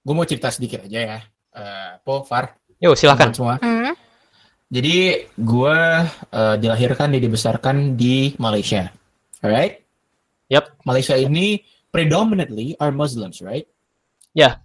gue 0.01 0.13
mau 0.13 0.25
cerita 0.25 0.53
sedikit 0.53 0.85
aja 0.85 0.99
ya. 1.01 1.19
Eh, 1.51 1.91
Po, 2.05 2.21
Far, 2.23 2.55
Yo, 2.81 2.93
silakan. 2.97 3.33
semua. 3.33 3.57
Mm. 3.61 3.93
Jadi 4.71 5.25
gue 5.35 5.77
eh, 6.31 6.55
dilahirkan 6.61 7.11
dan 7.11 7.21
dibesarkan 7.21 7.75
di 7.97 8.37
Malaysia. 8.37 8.93
Alright? 9.41 9.81
Yep. 10.53 10.85
Malaysia 10.85 11.17
ini 11.17 11.65
predominantly 11.89 12.77
are 12.79 12.93
Muslims, 12.93 13.41
right? 13.41 13.65
Yes. 14.33 14.55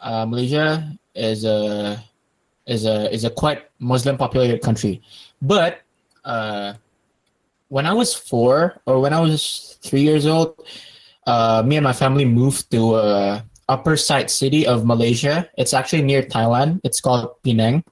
uh, 0.00 0.24
Malaysia 0.24 0.84
is 1.12 1.44
a 1.44 1.98
is 2.64 2.86
a 2.86 3.10
is 3.12 3.24
a 3.26 3.30
quite 3.30 3.68
Muslim 3.76 4.16
populated 4.16 4.62
country, 4.62 5.02
but 5.42 5.82
uh, 6.24 6.72
when 7.68 7.84
I 7.84 7.92
was 7.92 8.14
four 8.14 8.80
or 8.86 9.00
when 9.02 9.12
I 9.12 9.20
was 9.20 9.76
three 9.82 10.00
years 10.00 10.24
old, 10.24 10.56
uh, 11.30 11.62
me 11.62 11.78
and 11.78 11.86
my 11.86 11.94
family 11.94 12.26
moved 12.26 12.66
to 12.74 12.98
uh, 12.98 13.38
upper 13.70 13.94
side 13.94 14.26
city 14.26 14.66
of 14.66 14.82
Malaysia. 14.82 15.46
It's 15.54 15.70
actually 15.70 16.02
near 16.02 16.26
Thailand. 16.26 16.82
It's 16.82 16.98
called 16.98 17.38
Penang. 17.46 17.86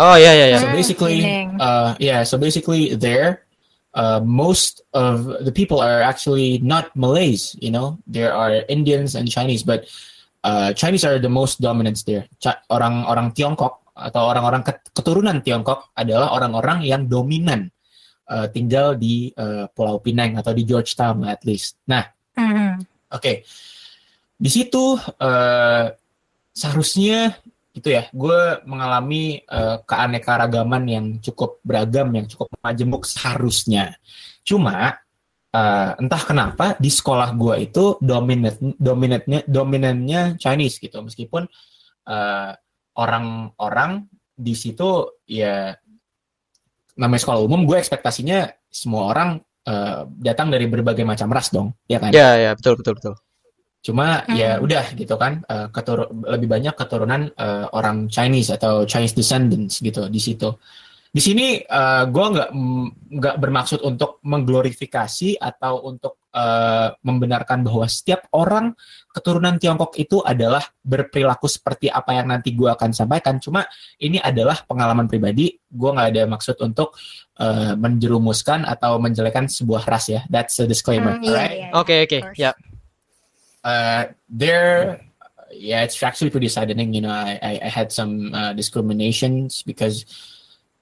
Oh 0.00 0.16
yeah, 0.16 0.32
yeah, 0.32 0.48
ya. 0.56 0.58
So 0.58 0.68
Ah, 0.68 0.72
basically, 0.72 1.20
uh, 1.60 1.92
yeah. 2.00 2.24
So 2.24 2.40
basically, 2.40 2.96
there, 2.96 3.44
uh, 3.92 4.24
most 4.24 4.80
of 4.96 5.44
the 5.44 5.52
people 5.52 5.84
are 5.84 6.00
actually 6.00 6.64
not 6.64 6.88
Malays. 6.96 7.52
You 7.60 7.76
know, 7.76 8.00
there 8.08 8.32
are 8.32 8.64
Indians 8.72 9.12
and 9.20 9.28
Chinese, 9.28 9.60
but 9.60 9.84
uh, 10.48 10.72
Chinese 10.72 11.04
are 11.04 11.20
the 11.20 11.28
most 11.28 11.60
dominant 11.60 12.00
there. 12.08 12.24
Ca- 12.40 12.64
Orang-orang 12.72 13.36
Tiongkok 13.36 13.84
atau 13.92 14.32
orang-orang 14.32 14.64
ket- 14.64 14.88
keturunan 14.96 15.44
Tiongkok 15.44 15.92
adalah 15.92 16.32
orang-orang 16.32 16.88
yang 16.88 17.04
dominan 17.04 17.68
uh, 18.32 18.48
tinggal 18.48 18.96
di 18.96 19.28
uh, 19.36 19.68
Pulau 19.76 20.00
Pinang 20.00 20.40
atau 20.40 20.56
di 20.56 20.64
Georgetown 20.64 21.20
at 21.28 21.44
least. 21.44 21.76
Nah, 21.84 22.00
Oke, 23.12 23.44
di 24.40 24.50
situ 24.50 24.96
eh, 24.98 25.86
seharusnya 26.52 27.36
gitu 27.72 27.88
ya, 27.88 28.04
gue 28.12 28.40
mengalami 28.68 29.40
eh, 29.40 29.76
keanekaragaman 29.88 30.82
yang 30.88 31.06
cukup 31.24 31.60
beragam, 31.64 32.12
yang 32.12 32.28
cukup 32.28 32.52
majemuk 32.60 33.08
seharusnya. 33.08 33.96
Cuma 34.44 35.00
eh, 35.52 35.90
entah 35.96 36.22
kenapa 36.24 36.76
di 36.76 36.92
sekolah 36.92 37.32
gue 37.36 37.68
itu 37.68 37.96
dominat 38.00 38.56
dominatnya 38.76 39.40
dominannya 39.48 40.36
Chinese 40.36 40.80
gitu, 40.80 41.00
meskipun 41.00 41.48
eh, 42.08 42.52
orang-orang 42.96 44.04
di 44.36 44.52
situ 44.52 45.20
ya 45.24 45.76
namanya 46.96 47.20
sekolah 47.24 47.40
umum, 47.40 47.64
gue 47.64 47.80
ekspektasinya 47.80 48.52
semua 48.68 49.12
orang 49.12 49.40
eh, 49.62 50.00
datang 50.22 50.50
dari 50.50 50.66
berbagai 50.66 51.06
macam 51.06 51.30
ras 51.30 51.50
dong, 51.54 51.74
ya 51.86 51.98
kan? 52.02 52.10
Ya, 52.10 52.34
ya, 52.38 52.50
betul, 52.58 52.78
betul, 52.80 52.94
betul. 52.98 53.14
Cuma 53.82 54.22
ya 54.30 54.58
Hmm. 54.58 54.64
udah 54.66 54.84
gitu 54.94 55.14
kan, 55.18 55.42
eh, 55.42 55.66
keturu- 55.74 56.10
lebih 56.26 56.46
banyak 56.46 56.74
keturunan 56.78 57.34
eh, 57.34 57.66
orang 57.74 58.06
Chinese 58.06 58.54
atau 58.54 58.86
Chinese 58.86 59.14
descendants 59.18 59.82
gitu 59.82 60.06
di 60.06 60.20
situ. 60.22 60.54
Di 61.12 61.20
sini 61.20 61.60
eh, 61.60 62.04
gue 62.08 62.26
nggak 62.32 62.50
nggak 63.20 63.36
bermaksud 63.36 63.84
untuk 63.84 64.16
mengglorifikasi 64.24 65.36
atau 65.36 65.84
untuk 65.84 66.24
eh, 66.32 66.88
membenarkan 67.04 67.60
bahwa 67.68 67.84
setiap 67.84 68.32
orang 68.32 68.72
keturunan 69.12 69.60
Tiongkok 69.60 69.92
itu 70.00 70.24
adalah 70.24 70.64
berperilaku 70.80 71.44
seperti 71.52 71.92
apa 71.92 72.16
yang 72.16 72.32
nanti 72.32 72.56
gue 72.56 72.72
akan 72.72 72.96
sampaikan. 72.96 73.36
Cuma 73.44 73.68
ini 74.00 74.16
adalah 74.24 74.64
pengalaman 74.64 75.04
pribadi. 75.04 75.52
Gue 75.68 75.92
nggak 75.92 76.16
ada 76.16 76.22
maksud 76.24 76.56
untuk 76.64 76.96
eh, 77.36 77.76
menjerumuskan 77.76 78.64
atau 78.64 78.96
menjelekan 78.96 79.52
sebuah 79.52 79.84
ras 79.84 80.08
ya. 80.08 80.24
That's 80.32 80.56
a 80.60 80.66
disclaimer, 80.66 81.20
Mm, 81.20 81.28
alright? 81.28 81.76
Oke, 81.76 82.08
oke, 82.08 82.18
ya. 82.40 82.56
uh, 83.68 84.08
there 84.32 84.98
yeah 85.52 85.84
it's 85.84 86.00
actually 86.02 86.32
pretty 86.32 86.48
saddening 86.48 86.96
you 86.96 87.04
know 87.04 87.12
i 87.12 87.38
i, 87.44 87.52
I 87.62 87.68
had 87.68 87.92
some 87.92 88.32
uh, 88.32 88.52
discriminations 88.56 89.62
because 89.62 90.08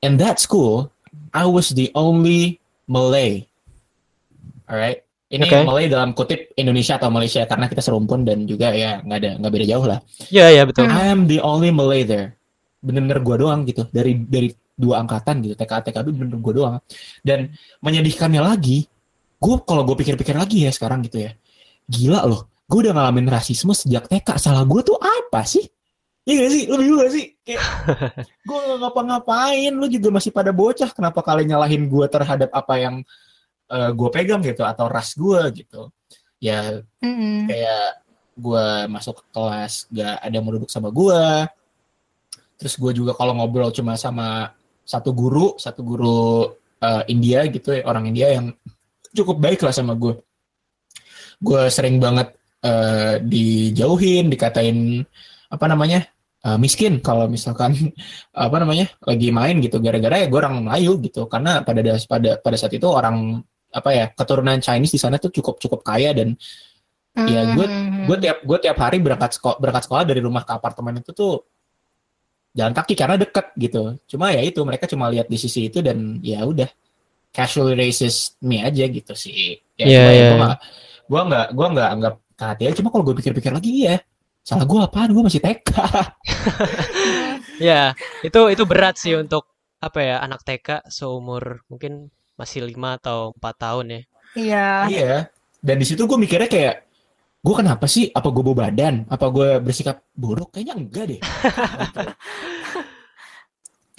in 0.00 0.16
that 0.21 0.40
school 0.40 0.88
i 1.33 1.45
was 1.47 1.73
the 1.76 1.88
only 1.95 2.59
malay 2.88 3.45
all 4.69 4.76
right 4.76 5.04
ini 5.30 5.47
Okay. 5.47 5.62
Malay 5.62 5.87
dalam 5.87 6.11
kutip 6.11 6.50
Indonesia 6.59 6.99
atau 6.99 7.07
Malaysia 7.07 7.47
karena 7.47 7.71
kita 7.71 7.78
serumpun 7.78 8.26
dan 8.26 8.50
juga 8.50 8.75
ya 8.75 8.99
nggak 8.99 9.19
ada 9.23 9.30
nggak 9.38 9.52
beda 9.54 9.66
jauh 9.71 9.87
lah. 9.87 10.02
Ya, 10.26 10.50
ya, 10.50 10.66
betul. 10.66 10.90
Hmm. 10.90 10.99
I 10.99 11.07
am 11.07 11.30
the 11.30 11.38
only 11.38 11.71
Malay 11.71 12.02
there. 12.02 12.35
Bener-bener 12.83 13.23
gua 13.23 13.38
doang 13.38 13.62
gitu 13.62 13.87
dari 13.95 14.19
dari 14.26 14.50
dua 14.75 15.07
angkatan 15.07 15.38
gitu 15.47 15.54
TK 15.54 15.87
TKB 15.87 16.07
bener-bener 16.19 16.42
gua 16.42 16.54
doang. 16.59 16.76
Dan 17.23 17.54
menyedihkannya 17.78 18.42
lagi, 18.42 18.90
gue 19.38 19.57
kalau 19.62 19.87
gue 19.87 19.97
pikir-pikir 20.02 20.35
lagi 20.35 20.66
ya 20.66 20.75
sekarang 20.75 21.07
gitu 21.07 21.23
ya, 21.23 21.30
gila 21.87 22.26
loh. 22.26 22.50
Gue 22.66 22.90
udah 22.90 22.99
ngalamin 22.99 23.30
rasisme 23.30 23.71
sejak 23.71 24.11
TK. 24.11 24.35
Salah 24.35 24.66
gue 24.66 24.83
tuh 24.83 24.99
apa 24.99 25.47
sih? 25.47 25.62
Iya 26.29 26.35
gak 26.47 26.50
sih? 26.53 26.62
Lu 26.69 26.77
bingung 26.77 27.00
gak 27.00 27.12
sih? 27.12 27.27
Kayak, 27.43 27.65
gue 28.49 28.59
gak 28.59 28.79
ngapa-ngapain. 28.83 29.73
Lu 29.73 29.87
juga 29.89 30.09
masih 30.12 30.31
pada 30.31 30.53
bocah. 30.53 30.91
Kenapa 30.93 31.21
kalian 31.25 31.57
nyalahin 31.57 31.89
gue 31.89 32.07
terhadap 32.07 32.50
apa 32.53 32.75
yang 32.77 32.95
gue 33.71 34.09
pegang 34.11 34.43
gitu? 34.43 34.67
Atau 34.67 34.91
ras 34.91 35.15
gue 35.15 35.41
gitu. 35.55 35.89
Ya 36.43 36.83
Mhm. 37.00 37.47
kayak 37.49 37.87
gue 38.41 38.67
masuk 38.89 39.21
ke 39.21 39.25
kelas 39.31 39.85
gak 39.93 40.17
ada 40.17 40.33
yang 40.33 40.45
mau 40.45 40.57
duduk 40.57 40.73
sama 40.73 40.89
gue 40.89 41.23
terus 42.57 42.73
gue 42.77 42.93
juga 42.93 43.12
kalau 43.12 43.37
ngobrol 43.37 43.69
cuma 43.69 44.00
sama 44.00 44.49
satu 44.81 45.12
guru 45.12 45.61
satu 45.61 45.85
guru 45.85 46.49
eh, 46.81 47.05
India 47.12 47.45
gitu 47.53 47.77
ya 47.77 47.85
orang 47.85 48.09
India 48.09 48.33
yang 48.33 48.49
cukup 49.12 49.37
baik 49.37 49.61
lah 49.61 49.77
sama 49.77 49.93
gue 49.93 50.17
gue 51.37 51.62
sering 51.69 52.00
banget 52.00 52.33
eh, 52.65 53.21
dijauhin 53.21 54.33
dikatain 54.33 55.05
apa 55.50 55.66
namanya 55.66 56.07
eh, 56.40 56.57
miskin 56.57 57.02
kalau 57.02 57.26
misalkan 57.26 57.75
apa 58.47 58.57
namanya 58.57 58.87
lagi 59.04 59.28
main 59.35 59.59
gitu. 59.61 59.76
Gara-gara 59.83 60.23
ya 60.23 60.26
gue 60.30 60.38
orang 60.38 60.62
Melayu 60.64 60.97
gitu. 61.02 61.26
Karena 61.26 61.61
pada 61.66 61.80
das- 61.83 62.07
pada 62.07 62.38
pada 62.38 62.57
saat 62.57 62.73
itu 62.73 62.87
orang 62.87 63.42
apa 63.71 63.90
ya 63.95 64.07
keturunan 64.11 64.59
Chinese 64.59 64.95
di 64.95 65.00
sana 65.02 65.14
tuh 65.19 65.30
cukup 65.30 65.59
cukup 65.59 65.83
kaya 65.83 66.11
dan 66.14 66.35
Ya, 67.11 67.42
gue- 67.42 67.66
Mhm. 67.66 68.07
gue 68.07 68.16
tiap 68.23 68.38
gue 68.47 68.59
tiap 68.62 68.78
hari 68.78 69.02
berangkat 69.02 69.35
sekolah 69.35 69.59
berangkat 69.59 69.83
sekolah 69.90 70.07
dari 70.07 70.23
rumah 70.23 70.47
ke 70.47 70.54
apartemen 70.54 71.02
itu 71.02 71.11
tuh 71.11 71.42
jalan 72.54 72.71
kaki 72.71 72.95
karena 72.95 73.19
deket 73.19 73.50
gitu. 73.59 73.99
Cuma 74.07 74.30
ya 74.30 74.42
itu 74.47 74.62
mereka 74.62 74.87
cuma 74.87 75.11
lihat 75.11 75.26
di 75.26 75.35
sisi 75.35 75.66
itu 75.66 75.83
dan 75.83 76.23
ya 76.23 76.42
udah 76.47 76.71
casual 77.30 77.75
racist 77.75 78.38
me 78.42 78.62
aja 78.62 78.87
gitu 78.87 79.11
sih. 79.14 79.59
Ya 79.75 79.87
ya 79.87 79.90
iya, 79.90 80.02
gue 80.07 80.14
iya. 80.14 80.30
nggak 80.38 80.59
gue 81.11 81.21
nggak 81.30 81.47
gue 81.50 81.66
nggak 81.75 81.88
anggap 81.99 82.14
KTL 82.38 82.75
cuma 82.78 82.88
kalau 82.95 83.04
gue 83.11 83.14
pikir-pikir 83.19 83.52
lagi 83.52 83.71
iya 83.75 83.97
salah 84.44 84.66
gue 84.66 84.80
apaan? 84.80 85.12
Gue 85.12 85.25
masih 85.25 85.40
TK 85.42 85.70
Ya, 87.61 87.92
itu 88.25 88.40
itu 88.49 88.64
berat 88.64 88.97
sih 88.97 89.12
untuk 89.12 89.44
apa 89.80 90.00
ya 90.00 90.16
anak 90.25 90.44
TK 90.44 90.88
seumur 90.88 91.61
mungkin 91.68 92.09
masih 92.40 92.64
lima 92.64 92.97
atau 92.97 93.37
empat 93.37 93.54
tahun 93.61 93.87
ya. 93.92 94.00
Iya. 94.32 94.68
iya. 94.88 95.14
Dan 95.61 95.76
di 95.76 95.85
situ 95.85 96.09
gue 96.09 96.16
mikirnya 96.16 96.49
kayak 96.49 96.88
gue 97.44 97.54
kenapa 97.56 97.85
sih? 97.85 98.09
Apa 98.09 98.32
gue 98.32 98.40
bawa 98.40 98.68
badan? 98.68 99.04
Apa 99.12 99.28
gue 99.28 99.61
bersikap 99.61 100.00
buruk? 100.16 100.56
Kayaknya 100.56 100.75
enggak 100.80 101.04
deh. 101.12 101.20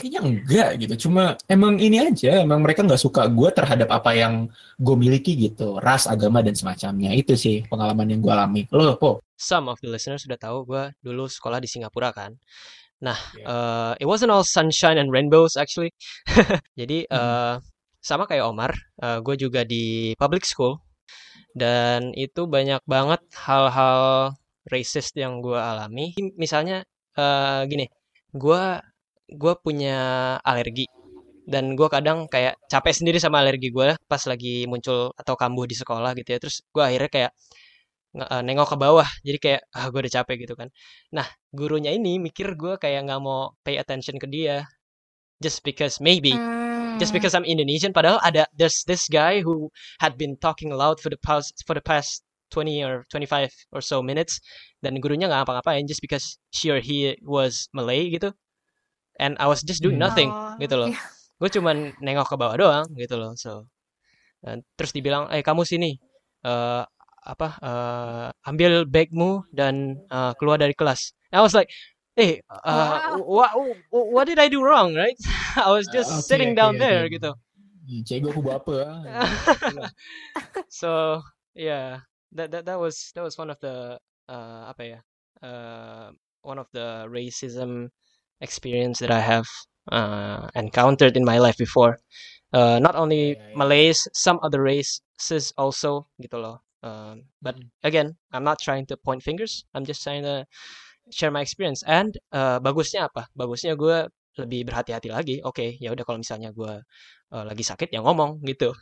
Kayaknya 0.02 0.22
enggak 0.26 0.70
gitu. 0.82 0.94
Cuma 1.06 1.38
emang 1.46 1.78
ini 1.78 2.02
aja 2.02 2.42
emang 2.42 2.66
mereka 2.66 2.82
nggak 2.82 2.98
suka 2.98 3.30
gue 3.30 3.50
terhadap 3.54 3.94
apa 3.94 4.18
yang 4.18 4.50
gue 4.82 4.96
miliki 4.98 5.38
gitu. 5.38 5.78
Ras 5.78 6.10
agama 6.10 6.42
dan 6.42 6.58
semacamnya. 6.58 7.14
Itu 7.14 7.38
sih 7.38 7.62
pengalaman 7.70 8.10
yang 8.10 8.26
gue 8.26 8.34
alami. 8.34 8.66
Lo 8.74 8.98
po 8.98 9.22
Some 9.42 9.66
of 9.74 9.82
the 9.82 9.90
listeners 9.90 10.22
sudah 10.22 10.38
tahu 10.38 10.70
gue 10.70 10.84
dulu 11.02 11.26
sekolah 11.26 11.58
di 11.58 11.66
Singapura 11.66 12.14
kan. 12.14 12.38
Nah, 13.02 13.18
Iya. 13.34 13.46
eh, 13.50 14.06
it 14.06 14.08
wasn't 14.08 14.30
all 14.30 14.46
sunshine 14.46 15.02
and 15.02 15.10
rainbows 15.10 15.58
actually. 15.58 15.90
Jadi 16.80 17.10
Mhm. 17.10 17.18
eh, 17.18 17.56
sama 18.02 18.30
kayak 18.30 18.46
Omar, 18.50 18.74
gue 19.26 19.36
juga 19.38 19.62
di 19.66 20.14
public 20.18 20.46
school 20.46 20.78
dan 21.54 22.14
itu 22.18 22.46
banyak 22.48 22.82
banget 22.86 23.22
hal-hal 23.46 24.34
racist 24.70 25.14
yang 25.18 25.42
gue 25.42 25.58
alami. 25.58 26.14
Misalnya 26.38 26.86
eh, 27.18 27.62
gini, 27.68 27.86
gue 28.32 28.62
gue 29.32 29.54
punya 29.64 30.00
alergi 30.44 30.88
dan 31.48 31.76
gue 31.76 31.88
kadang 31.92 32.28
kayak 32.32 32.56
capek 32.72 32.94
sendiri 32.96 33.18
sama 33.20 33.44
alergi 33.44 33.70
gue 33.74 33.96
pas 34.08 34.24
lagi 34.30 34.64
muncul 34.72 35.12
atau 35.18 35.36
kambuh 35.36 35.66
di 35.68 35.76
sekolah 35.76 36.14
gitu 36.20 36.30
ya. 36.36 36.40
Terus 36.42 36.64
gue 36.74 36.84
akhirnya 36.84 37.10
kayak 37.12 37.32
eh, 37.32 37.71
nengok 38.18 38.76
ke 38.76 38.78
bawah. 38.78 39.08
Jadi 39.24 39.38
kayak 39.40 39.62
ah 39.72 39.88
gue 39.88 40.00
udah 40.04 40.14
capek 40.22 40.36
gitu 40.48 40.54
kan. 40.60 40.68
Nah 41.16 41.28
gurunya 41.56 41.92
ini 41.96 42.20
mikir 42.20 42.56
gue 42.60 42.76
kayak 42.76 43.08
nggak 43.08 43.20
mau 43.24 43.56
pay 43.64 43.80
attention 43.80 44.20
ke 44.20 44.28
dia. 44.28 44.68
Just 45.42 45.66
because 45.66 45.98
maybe 45.98 46.36
just 47.02 47.10
Mm. 47.12 47.18
because 47.18 47.34
I'm 47.34 47.48
Indonesian 47.48 47.96
padahal 47.96 48.22
ada 48.22 48.46
there's 48.54 48.86
this 48.86 49.10
guy 49.10 49.42
who 49.42 49.74
had 49.98 50.20
been 50.20 50.38
talking 50.38 50.70
loud 50.70 51.02
for 51.02 51.10
the 51.10 51.18
past 51.18 51.56
for 51.66 51.74
the 51.74 51.82
past 51.82 52.22
20 52.54 52.84
or 52.86 53.08
25 53.10 53.50
or 53.74 53.82
so 53.82 54.04
minutes. 54.06 54.38
Dan 54.84 55.00
gurunya 55.02 55.26
nggak 55.26 55.48
ngapa-ngapain 55.48 55.88
just 55.90 56.04
because 56.04 56.38
she 56.54 56.70
or 56.70 56.78
he 56.84 57.16
was 57.26 57.72
Malay 57.74 58.12
gitu. 58.12 58.36
And 59.18 59.34
I 59.40 59.48
was 59.50 59.64
just 59.66 59.82
doing 59.82 59.98
Hmm. 59.98 60.06
nothing 60.12 60.30
Oh, 60.30 60.58
gitu 60.62 60.76
loh. 60.78 60.90
iya. 60.94 61.00
gue 61.42 61.50
cuman 61.58 61.98
nengok 61.98 62.30
ke 62.30 62.36
bawah 62.38 62.54
doang 62.60 62.86
gitu 62.94 63.18
loh 63.18 63.34
so. 63.34 63.66
Dan 64.46 64.62
terus 64.78 64.94
dibilang 64.94 65.26
eh 65.34 65.42
kamu 65.42 65.66
sini 65.66 65.98
eh 66.46 66.84
apa 67.22 67.48
eh 67.62 68.28
ambil 68.50 68.86
bagmu 68.90 69.46
dan 69.54 69.98
eh, 70.10 70.34
keluar 70.42 70.58
dari 70.58 70.74
kelas 70.74 71.14
And 71.32 71.40
I 71.40 71.44
was 71.46 71.54
like 71.56 71.70
eh 72.20 72.42
uh, 72.50 73.16
what 73.24 73.52
what 73.92 74.26
did 74.28 74.40
I 74.42 74.50
do 74.52 74.60
wrong 74.66 74.94
right 74.98 75.16
I 75.66 75.70
was 75.72 75.88
just 75.88 76.12
Ah, 76.12 76.20
oke, 76.20 76.28
sitting 76.28 76.52
oke, 76.52 76.60
down 76.60 76.76
there 76.82 77.06
oke. 77.08 77.14
gitu 77.14 77.32
cego 78.08 78.32
aku 78.32 78.42
apa 78.52 78.74
ah. 78.88 79.28
so 80.70 81.22
yeah 81.54 82.02
that 82.32 82.52
that 82.52 82.64
that 82.66 82.80
was 82.80 83.12
that 83.16 83.24
was 83.24 83.38
one 83.38 83.50
of 83.52 83.60
the 83.60 84.00
uh, 84.32 84.64
apa 84.72 84.84
ya 84.84 85.00
uh, 85.44 86.12
one 86.42 86.58
of 86.60 86.68
the 86.72 87.06
racism 87.12 87.90
experience 88.42 89.00
that 89.00 89.12
I 89.12 89.20
have 89.22 89.48
uh, 89.92 90.48
encountered 90.56 91.18
in 91.18 91.26
my 91.26 91.38
life 91.38 91.58
before 91.58 92.00
uh, 92.54 92.80
not 92.80 92.96
only 92.96 93.36
ya, 93.36 93.44
ya. 93.52 93.56
Malays 93.58 94.08
some 94.14 94.40
other 94.42 94.62
races 94.64 95.52
also 95.58 96.08
gitu 96.22 96.40
loh 96.40 96.64
um, 96.82 97.26
but 97.42 97.58
again 97.86 98.18
I'm 98.34 98.46
not 98.46 98.60
trying 98.60 98.86
to 98.92 98.98
point 98.98 99.24
fingers. 99.24 99.66
I'm 99.74 99.86
just 99.86 100.04
trying 100.04 100.24
to 100.24 100.46
share 101.10 101.32
my 101.32 101.42
experience. 101.42 101.82
And 101.88 102.14
uh, 102.34 102.62
bagusnya 102.62 103.10
apa? 103.10 103.30
Bagusnya 103.34 103.74
gue 103.78 104.06
lebih 104.40 104.70
berhati-hati 104.70 105.10
lagi. 105.12 105.36
Oke 105.44 105.78
ya 105.82 105.92
udah 105.92 106.04
kalau 106.06 106.22
misalnya 106.22 106.54
gue 106.56 106.74
uh, 107.32 107.44
lagi 107.46 107.64
sakit 107.64 107.90
ya 107.94 108.04
ngomong 108.04 108.42
gitu. 108.46 108.74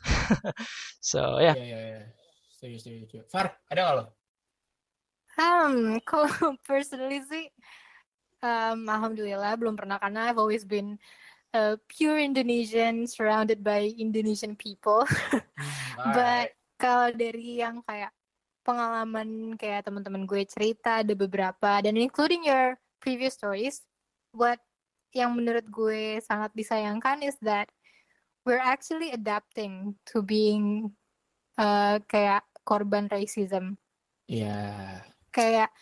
So 1.00 1.40
ya. 1.40 1.56
Iya. 1.56 2.20
Setuju, 2.60 2.76
setuju, 2.76 2.98
setuju. 3.08 3.20
Far, 3.32 3.56
ada 3.72 3.80
nggak 3.80 3.96
lo? 3.96 4.06
Um, 5.40 5.76
kalau 6.10 6.60
personally 6.68 7.24
sih, 7.24 7.48
um, 8.44 8.84
alhamdulillah 8.84 9.56
belum 9.56 9.80
pernah. 9.80 9.96
Karena 9.96 10.28
I've 10.28 10.36
always 10.44 10.68
been 10.68 11.00
uh, 11.56 11.80
pure 11.88 12.20
Indonesian 12.20 13.08
surrounded 13.08 13.64
by 13.64 13.96
Indonesian 13.96 14.60
people. 14.60 15.08
But 16.16 16.59
kalau 16.80 17.12
dari 17.12 17.60
yang 17.60 17.84
kayak 17.84 18.16
pengalaman 18.64 19.60
kayak 19.60 19.84
teman-teman 19.84 20.24
gue 20.24 20.48
cerita 20.48 21.04
ada 21.04 21.14
beberapa 21.14 21.84
dan 21.84 22.00
including 22.00 22.48
your 22.48 22.80
previous 23.04 23.36
stories, 23.36 23.84
what 24.32 24.64
yang 25.12 25.36
menurut 25.36 25.68
gue 25.68 26.24
sangat 26.24 26.54
disayangkan 26.56 27.20
is 27.26 27.36
that 27.44 27.68
we're 28.48 28.62
actually 28.62 29.12
adapting 29.12 29.98
to 30.08 30.24
being 30.24 30.94
uh, 31.60 32.00
kayak 32.08 32.46
korban 32.64 33.12
racism. 33.12 33.76
Iya. 34.30 35.02
Kayak 35.34 35.74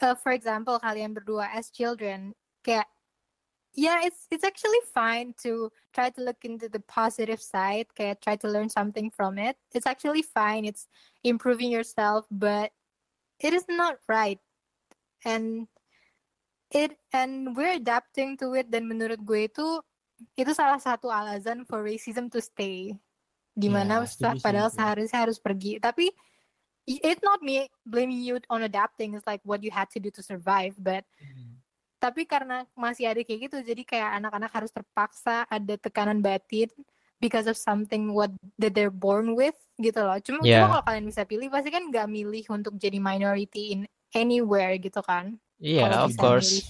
uh, 0.00 0.16
for 0.18 0.32
example 0.32 0.80
kalian 0.80 1.12
berdua 1.12 1.52
as 1.52 1.68
children 1.70 2.32
kayak 2.64 2.88
yeah 3.76 4.00
it's 4.02 4.24
it's 4.32 4.42
actually 4.42 4.80
fine 4.90 5.36
to 5.44 5.70
try 5.92 6.08
to 6.08 6.20
look 6.24 6.40
into 6.42 6.66
the 6.68 6.80
positive 6.88 7.38
side 7.38 7.86
kayak 7.92 8.24
try 8.24 8.34
to 8.34 8.48
learn 8.48 8.72
something 8.72 9.12
from 9.12 9.36
it. 9.36 9.54
It's 9.76 9.86
actually 9.86 10.24
fine 10.24 10.64
it's 10.64 10.88
improving 11.22 11.70
yourself 11.70 12.24
but 12.32 12.72
it 13.38 13.52
is 13.52 13.68
not 13.68 14.00
right. 14.08 14.40
And 15.22 15.68
it 16.72 16.96
and 17.12 17.54
we're 17.54 17.76
adapting 17.76 18.40
to 18.40 18.56
it 18.56 18.72
dan 18.72 18.88
menurut 18.88 19.20
gue 19.22 19.46
itu 19.46 19.84
itu 20.34 20.50
salah 20.56 20.80
satu 20.80 21.12
alasan 21.12 21.68
for 21.68 21.84
racism 21.84 22.32
to 22.32 22.40
stay. 22.40 22.96
Dimana 23.56 24.04
setuju 24.08 24.40
sih 24.40 24.44
padahal 24.44 24.72
seharusnya 24.72 25.28
harus 25.28 25.36
pergi. 25.40 25.80
Tapi 25.80 26.08
it's 26.86 27.22
not 27.22 27.42
me 27.42 27.68
blaming 27.84 28.22
you 28.22 28.38
on 28.48 28.62
adapting 28.62 29.14
it's 29.14 29.26
like 29.26 29.42
what 29.42 29.62
you 29.62 29.74
had 29.74 29.90
to 29.90 29.98
do 29.98 30.06
to 30.06 30.22
survive 30.22 30.72
but 30.78 31.02
hmm. 31.18 31.55
Tapi 31.96 32.28
karena 32.28 32.68
masih 32.76 33.08
ada 33.08 33.20
kayak 33.24 33.48
gitu 33.48 33.56
jadi 33.64 33.82
kayak 33.82 34.10
anak-anak 34.20 34.50
harus 34.52 34.70
terpaksa 34.70 35.48
ada 35.48 35.74
tekanan 35.80 36.20
batin 36.20 36.68
because 37.16 37.48
of 37.48 37.56
something 37.56 38.12
what 38.12 38.28
that 38.60 38.76
they're 38.76 38.92
born 38.92 39.32
with 39.32 39.56
gitu 39.76 40.00
loh 40.00 40.16
cuma, 40.20 40.40
cuma 40.40 40.48
Yeah. 40.48 40.68
kalau 40.68 40.84
kalian 40.84 41.06
bisa 41.08 41.22
pilih 41.24 41.48
pasti 41.48 41.72
kan 41.72 41.88
nggak 41.88 42.06
milih 42.08 42.44
untuk 42.52 42.76
jadi 42.76 43.00
minority 43.00 43.72
in 43.72 43.80
anywhere 44.12 44.76
gitu 44.76 45.00
kan 45.00 45.36
Iya, 45.56 45.88
Kalau 45.88 46.12
of 46.12 46.12
course. 46.20 46.68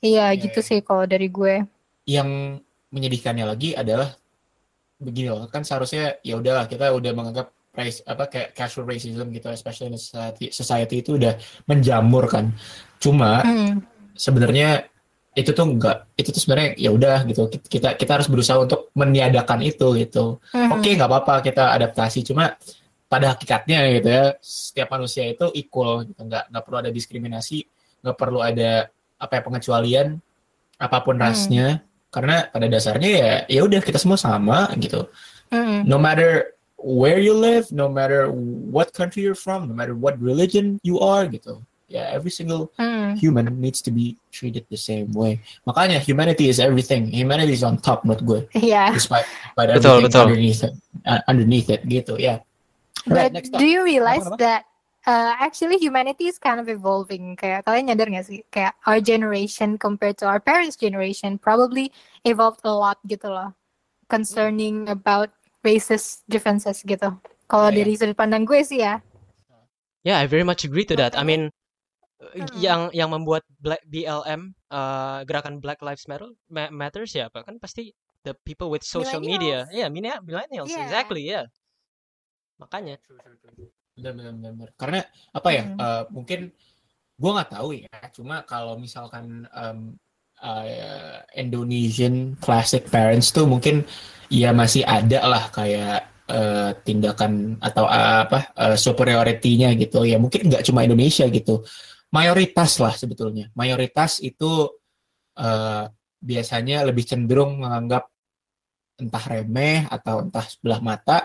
iya 0.00 0.32
Iya, 0.32 0.40
gitu 0.48 0.60
iya. 0.64 0.68
sih 0.72 0.78
kalau 0.80 1.04
dari 1.04 1.28
gue 1.28 1.68
Yang 2.08 2.64
menyedihkannya 2.88 3.44
lagi 3.44 3.76
adalah 3.76 4.16
begini 4.96 5.28
loh, 5.28 5.44
kan 5.52 5.60
seharusnya 5.62 6.16
ya 6.24 6.40
udahlah 6.40 6.64
kita 6.64 6.88
udah 6.90 7.12
menganggap 7.12 7.52
race 7.76 8.00
apa 8.02 8.26
kayak 8.26 8.56
casual 8.56 8.88
racism 8.88 9.28
gitu, 9.30 9.52
especially 9.52 9.92
in 9.92 10.00
society, 10.00 10.48
society 10.50 11.04
itu 11.04 11.20
udah 11.20 11.36
menjamur 11.68 12.24
kan. 12.26 12.50
Cuma 12.98 13.44
Hmm. 13.44 13.84
Sebenarnya 14.18 14.90
itu 15.38 15.54
tuh 15.54 15.70
enggak, 15.70 16.10
itu 16.18 16.34
tuh 16.34 16.42
sebenarnya 16.42 16.74
ya 16.74 16.90
udah 16.90 17.22
gitu. 17.30 17.46
Kita 17.46 17.94
kita 17.94 18.10
harus 18.18 18.26
berusaha 18.26 18.58
untuk 18.58 18.90
meniadakan 18.98 19.62
itu 19.62 19.94
gitu. 19.94 20.42
Mhm. 20.50 20.74
Oke, 20.74 20.90
nggak 20.98 21.06
apa-apa 21.06 21.34
kita 21.46 21.70
adaptasi, 21.78 22.26
cuma 22.26 22.58
pada 23.06 23.32
hakikatnya 23.32 23.86
gitu 24.02 24.08
ya, 24.10 24.24
setiap 24.42 24.92
manusia 24.92 25.24
itu 25.30 25.46
equal 25.54 26.04
gitu, 26.04 26.20
nggak 26.26 26.50
nggak 26.50 26.62
perlu 26.66 26.76
ada 26.82 26.90
diskriminasi, 26.90 27.64
nggak 28.02 28.16
perlu 28.18 28.42
ada 28.42 28.90
apa 29.16 29.32
ya 29.38 29.42
pengecualian 29.46 30.08
apa 30.76 30.98
pun 31.06 31.16
Hmm. 31.16 31.30
rasnya, 31.30 31.66
karena 32.10 32.50
pada 32.50 32.66
dasarnya 32.66 33.10
ya 33.10 33.32
ya 33.48 33.60
udah 33.62 33.80
kita 33.80 33.96
semua 34.02 34.18
sama 34.18 34.68
gitu. 34.76 35.06
Mhm. 35.54 35.86
No 35.86 35.96
matter 36.02 36.52
where 36.76 37.18
you 37.22 37.32
live, 37.34 37.70
no 37.70 37.86
matter 37.88 38.28
what 38.70 38.90
country 38.90 39.22
you're 39.22 39.38
from, 39.38 39.70
no 39.70 39.74
matter 39.74 39.94
what 39.94 40.18
religion 40.18 40.76
you 40.82 40.98
are 40.98 41.24
gitu. 41.30 41.62
Ya 41.88 42.04
every 42.12 42.28
single 42.28 42.68
Mhm. 42.76 43.16
human 43.16 43.48
needs 43.56 43.80
to 43.80 43.88
be 43.88 44.20
treated 44.28 44.68
the 44.68 44.76
same 44.76 45.08
way. 45.16 45.40
Makanya 45.64 45.96
humanity 45.96 46.52
is 46.52 46.60
everything. 46.60 47.08
Humanity 47.08 47.56
is 47.56 47.64
on 47.64 47.80
top 47.80 48.04
menurut 48.04 48.22
gue 48.28 48.40
Iya. 48.60 48.92
despite, 48.92 49.24
despite 49.24 49.72
Betul, 49.72 50.04
everything 50.04 50.04
betul. 50.04 50.24
underneath 50.28 50.60
it, 50.68 50.72
uh, 51.08 51.20
underneath 51.24 51.68
it 51.72 51.80
gitu 51.88 52.20
ya. 52.20 52.44
Alright, 53.08 53.32
But 53.32 53.56
do 53.56 53.64
you 53.64 53.80
realize 53.88 54.28
that 54.36 54.68
uh, 55.08 55.32
actually 55.40 55.80
humanity 55.80 56.28
is 56.28 56.36
kind 56.36 56.60
of 56.60 56.68
evolving? 56.68 57.40
Kayak 57.40 57.64
kalian 57.64 57.88
nyadar 57.88 58.12
gak 58.12 58.28
sih? 58.28 58.44
Kayak 58.52 58.76
our 58.84 59.00
generation 59.00 59.80
compared 59.80 60.20
to 60.20 60.28
our 60.28 60.44
parents' 60.44 60.76
generation 60.76 61.40
probably 61.40 61.88
evolved 62.28 62.60
a 62.68 62.74
lot 62.74 63.00
gitu 63.08 63.32
loh. 63.32 63.56
Concerning 64.12 64.92
about 64.92 65.32
racist 65.64 66.28
differences 66.28 66.84
gitu. 66.84 67.16
Kalau 67.48 67.72
ya. 67.72 67.80
dari 67.80 67.96
sudut 67.96 68.12
pandang 68.12 68.44
gue 68.44 68.60
sih 68.60 68.84
ya. 68.84 69.00
Yeah, 70.04 70.20
I 70.20 70.28
very 70.28 70.44
much 70.44 70.68
agree 70.68 70.84
to 70.84 70.96
that. 71.00 71.16
I 71.16 71.24
mean, 71.24 71.48
uh, 72.22 72.34
Mm-mm. 72.34 72.58
yang 72.58 72.80
yang 72.94 73.10
membuat 73.10 73.46
Black 73.58 73.82
BLM 73.86 74.54
uh, 74.70 75.22
gerakan 75.24 75.62
Black 75.62 75.82
Lives 75.82 76.06
Matter 76.10 76.30
ma- 76.50 76.72
matters 76.72 77.14
ya 77.14 77.30
apa 77.30 77.42
kan 77.46 77.58
pasti 77.62 77.94
the 78.26 78.34
people 78.44 78.68
with 78.68 78.82
social 78.82 79.22
media. 79.22 79.64
Millennials. 79.64 79.78
Yeah, 79.78 79.88
millennials, 79.88 80.24
millennials 80.26 80.68
Yeah. 80.70 80.82
exactly, 80.84 81.22
yeah. 81.24 81.44
Makanya. 82.58 82.98
Benar, 83.98 84.12
benar, 84.14 84.32
benar, 84.34 84.52
benar. 84.54 84.70
Karena 84.74 85.00
apa 85.34 85.48
ya? 85.54 85.64
Mhm. 85.66 85.78
uh, 85.78 86.02
mungkin 86.10 86.40
gua 87.18 87.30
nggak 87.40 87.50
tahu 87.54 87.68
ya. 87.78 87.90
Cuma 88.14 88.42
kalau 88.46 88.74
misalkan 88.78 89.46
um, 89.54 89.94
uh, 90.42 91.22
Indonesian 91.34 92.34
classic 92.38 92.86
parents 92.90 93.30
tuh 93.30 93.46
mungkin 93.46 93.86
ya 94.30 94.50
masih 94.54 94.82
ada 94.86 95.24
lah 95.24 95.50
kayak 95.50 96.10
uh, 96.30 96.70
tindakan 96.82 97.56
atau 97.62 97.86
uh, 97.86 98.26
apa 98.26 98.50
uh, 98.54 98.76
superiority-nya 98.78 99.74
gitu. 99.78 100.02
Ya 100.06 100.18
mungkin 100.18 100.50
nggak 100.50 100.66
cuma 100.66 100.86
Indonesia 100.86 101.26
gitu. 101.30 101.62
Mayoritas 102.08 102.80
lah 102.80 102.94
sebetulnya. 102.96 103.52
Mayoritas 103.52 104.18
itu 104.20 104.72
uh, 105.36 105.84
biasanya 106.18 106.82
lebih 106.88 107.04
cenderung 107.04 107.60
menganggap 107.60 108.08
entah 108.98 109.24
remeh 109.30 109.86
atau 109.86 110.26
entah 110.26 110.42
sebelah 110.42 110.80
mata 110.82 111.22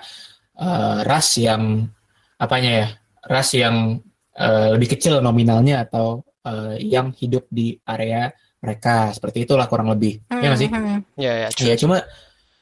uh, 0.59 1.01
ras 1.01 1.39
yang 1.41 1.89
apanya 2.37 2.71
ya 2.71 2.87
ras 3.25 3.49
yang 3.55 3.97
uh, 4.37 4.67
lebih 4.77 4.93
kecil 4.93 5.23
nominalnya 5.23 5.81
atau 5.81 6.21
uh, 6.45 6.77
yang 6.77 7.09
hidup 7.17 7.49
di 7.49 7.73
area 7.81 8.29
mereka 8.61 9.09
seperti 9.09 9.49
itulah 9.49 9.65
kurang 9.65 9.89
lebih 9.89 10.21
ya 10.29 10.53
nggak 10.53 10.61
sih 10.61 10.69
Mhm. 10.69 10.97
Yeah, 11.17 11.35
yeah, 11.47 11.49
true. 11.49 11.65
ya 11.65 11.75
cuma 11.79 11.97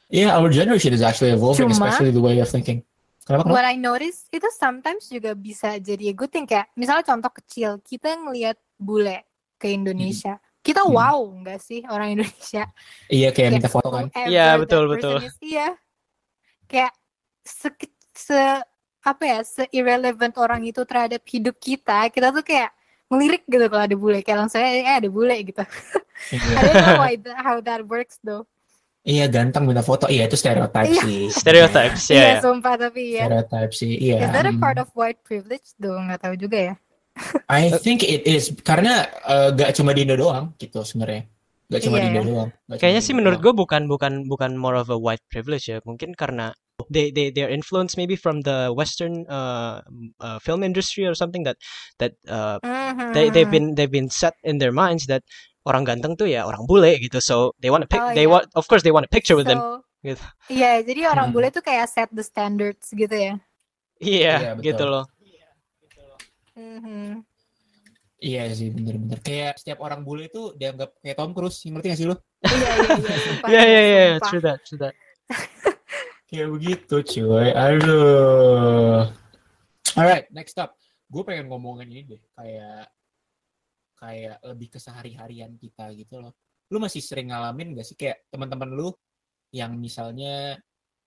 ya 0.08 0.32
our 0.40 0.48
generation 0.48 0.96
is 0.96 1.04
actually 1.04 1.36
evolving 1.36 1.68
Cuma- 1.68 1.76
especially 1.92 2.14
the 2.14 2.22
way 2.22 2.40
of 2.40 2.48
thinking 2.48 2.80
kenapa 3.22 3.46
kenapa? 3.46 3.54
What 3.54 3.66
I 3.66 3.76
notice 3.78 4.26
itu 4.30 4.48
sometimes 4.54 5.06
juga 5.06 5.32
bisa 5.38 5.78
jadi 5.78 6.10
a 6.10 6.14
good 6.14 6.30
thing. 6.30 6.46
Kayak 6.46 6.70
misalnya 6.74 7.04
contoh 7.06 7.30
kecil 7.30 7.70
kita 7.82 8.18
ngelihat 8.18 8.58
bule 8.78 9.26
ke 9.58 9.70
Indonesia. 9.70 10.42
Kita 10.62 10.86
Hmm. 10.86 10.94
wow 10.94 11.18
nggak 11.42 11.60
sih 11.62 11.80
orang 11.86 12.14
Indonesia? 12.18 12.66
Iya 13.10 13.28
kayak 13.34 13.34
Kayak 13.34 13.52
minta 13.58 13.70
foto 13.70 13.88
kan? 13.90 14.06
Iya, 14.14 14.46
betul, 14.58 14.82
betul. 14.90 15.16
is, 15.22 15.36
iya. 15.42 15.68
Kayak 16.70 16.92
se, 17.42 17.68
se 18.14 18.40
apa 19.02 19.22
ya 19.26 19.38
se 19.42 19.66
irrelevant 19.74 20.38
orang 20.38 20.62
itu 20.62 20.86
terhadap 20.86 21.22
hidup 21.26 21.58
kita 21.58 22.06
kita 22.14 22.30
tuh 22.30 22.46
kayak 22.46 22.70
ngelirik 23.10 23.42
gitu 23.50 23.66
kalau 23.66 23.82
ada 23.86 23.96
bule. 23.98 24.18
Kayak 24.22 24.38
langsung 24.46 24.62
eh 24.62 24.86
ada 24.86 25.10
bule 25.10 25.34
gitu. 25.42 25.62
I 26.32 26.38
iya 26.38 26.58
don't 26.62 26.74
know 26.86 27.02
why 27.02 27.14
how 27.42 27.58
that 27.58 27.82
works 27.86 28.22
though 28.22 28.46
iya 29.02 29.26
ganteng 29.26 29.66
minta 29.66 29.82
foto. 29.82 30.06
Iya 30.06 30.26
itu 30.26 30.36
stereotype 30.38 30.88
Iya. 30.88 31.02
sih. 31.02 31.20
Stereotypes, 31.28 32.02
iya 32.08 32.16
yeah, 32.16 32.28
yeah. 32.36 32.40
sumpah 32.42 32.74
tapi 32.78 33.02
ya 33.18 33.24
stereotype 33.26 33.72
sih 33.74 33.92
iya. 33.98 34.16
Is 34.22 34.30
that 34.30 34.46
a 34.46 34.54
Hmm. 34.54 34.62
part 34.62 34.78
of 34.78 34.88
white 34.94 35.18
privilege 35.22 35.74
though? 35.76 35.98
Nggak 35.98 36.22
tahu 36.22 36.34
juga 36.38 36.58
ya. 36.72 36.74
I 37.52 37.68
think 37.76 38.00
it 38.00 38.24
is. 38.24 38.48
Karena 38.64 39.04
uh, 39.28 39.52
gak 39.52 39.76
cuma 39.76 39.92
di 39.92 40.08
Indo 40.08 40.16
doang 40.16 40.56
gitu 40.56 40.80
sebenarnya. 40.80 41.28
Gak 41.68 41.84
cuma 41.84 42.00
Iya, 42.00 42.04
di 42.04 42.08
Indo 42.08 42.20
ya. 42.20 42.28
doang. 42.32 42.48
Gak 42.72 42.78
Kayaknya 42.80 43.02
sih 43.04 43.12
menurut 43.12 43.38
gue 43.44 43.52
bukan 43.52 43.84
bukan 43.84 44.24
bukan 44.24 44.56
more 44.56 44.80
of 44.80 44.88
a 44.88 44.96
white 44.96 45.20
privilege 45.28 45.68
ya. 45.68 45.84
Mungkin 45.84 46.16
karena 46.16 46.56
they 46.88 47.12
they 47.12 47.28
they're 47.28 47.52
influenced 47.52 48.00
maybe 48.00 48.16
from 48.16 48.40
the 48.42 48.72
Western 48.72 49.28
uh, 49.28 49.84
uh, 50.18 50.40
film 50.40 50.64
industry 50.64 51.04
or 51.04 51.12
something 51.12 51.44
that 51.44 51.60
that 52.00 52.16
uh, 52.26 52.56
they 53.12 53.28
they've 53.28 53.52
been 53.52 53.76
they've 53.76 53.92
been 53.92 54.08
set 54.08 54.32
in 54.42 54.56
their 54.56 54.72
minds 54.72 55.04
that 55.06 55.20
orang 55.62 55.82
ganteng 55.86 56.14
tuh 56.18 56.26
ya 56.26 56.42
orang 56.44 56.66
bule 56.66 56.98
gitu. 56.98 57.18
So 57.22 57.54
they 57.62 57.70
want 57.70 57.86
to 57.86 57.90
pick 57.90 58.02
Oh, 58.02 58.10
they 58.14 58.26
iya. 58.26 58.32
want 58.32 58.46
of 58.54 58.64
course 58.66 58.82
they 58.82 58.90
want 58.94 59.06
a 59.06 59.12
picture 59.12 59.34
with 59.38 59.46
them. 59.46 59.60
So, 59.62 59.80
Gitu. 60.02 60.18
Iya, 60.50 60.82
jadi 60.82 61.14
orang 61.14 61.30
Hmm. 61.30 61.34
bule 61.38 61.48
tuh 61.54 61.62
kayak 61.62 61.86
set 61.86 62.10
the 62.10 62.26
standards 62.26 62.90
gitu 62.90 63.14
ya. 63.14 63.38
Iya, 64.02 64.34
Iya, 64.34 64.50
gitu 64.58 64.82
betul. 64.82 64.90
loh. 64.90 65.04
Mhm. 66.58 67.22
Iya 68.22 68.42
sih 68.54 68.70
bener-bener 68.70 69.18
kayak 69.18 69.58
setiap 69.58 69.82
orang 69.82 70.02
bule 70.06 70.26
itu 70.30 70.54
dianggap 70.54 70.94
kayak 71.02 71.18
Tom 71.18 71.30
Cruise 71.34 71.58
ngerti 71.66 71.86
gak 71.90 71.98
sih 71.98 72.06
lo? 72.10 72.18
Iya, 72.42 72.70
iya, 72.74 72.94
iya. 72.98 73.16
Iya 73.50 73.82
iya 73.82 74.02
true 74.22 74.42
that, 74.42 74.58
true 74.66 74.78
that. 74.78 74.94
Kayak 76.32 76.48
begitu 76.54 76.96
cuy, 77.02 77.50
aduh. 77.52 79.04
Alright, 79.92 80.26
next 80.32 80.56
up. 80.56 80.74
Gue 81.12 81.22
pengen 81.28 81.46
ngomongin 81.46 81.92
ini 81.92 82.02
deh, 82.16 82.22
kayak 82.32 82.88
kayak 84.02 84.42
lebih 84.42 84.74
ke 84.74 84.78
sehari-harian 84.82 85.54
kita 85.54 85.94
gitu 85.94 86.18
loh. 86.18 86.34
Lu 86.74 86.82
masih 86.82 86.98
sering 86.98 87.30
ngalamin 87.30 87.78
gak 87.78 87.86
sih 87.86 87.94
kayak 87.94 88.26
teman-teman 88.26 88.74
lu 88.74 88.90
yang 89.54 89.78
misalnya 89.78 90.58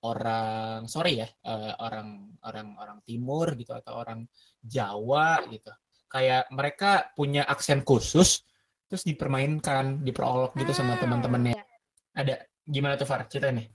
orang 0.05 0.87
sorry 0.87 1.19
ya 1.19 1.27
eh, 1.27 1.73
orang 1.81 2.37
orang 2.45 2.67
orang 2.77 2.99
timur 3.03 3.57
gitu 3.57 3.73
atau 3.73 4.05
orang 4.05 4.23
Jawa 4.61 5.43
gitu 5.49 5.73
kayak 6.05 6.47
mereka 6.53 7.09
punya 7.17 7.43
aksen 7.49 7.81
khusus 7.81 8.45
terus 8.85 9.01
dipermainkan 9.01 10.05
diperolok 10.05 10.53
gitu 10.61 10.71
sama 10.71 10.95
Hmm, 10.95 11.01
teman-temannya 11.03 11.57
iya. 11.57 11.65
Ada 12.15 12.35
gimana 12.63 12.95
tuh 12.95 13.03
Far? 13.03 13.27
Cerita 13.27 13.51
nih. 13.51 13.67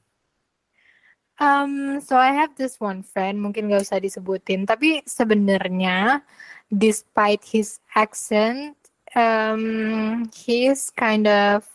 Um, 1.40 2.00
so 2.04 2.20
I 2.20 2.36
have 2.36 2.52
this 2.56 2.76
one 2.80 3.00
friend, 3.00 3.40
mungkin 3.40 3.72
gak 3.72 3.88
usah 3.88 3.96
disebutin, 3.96 4.68
tapi 4.68 5.00
sebenarnya 5.08 6.20
despite 6.68 7.40
his 7.48 7.80
accent, 7.96 8.76
um, 9.14 10.28
he's 10.34 10.90
kind 10.90 11.26
of 11.26 11.66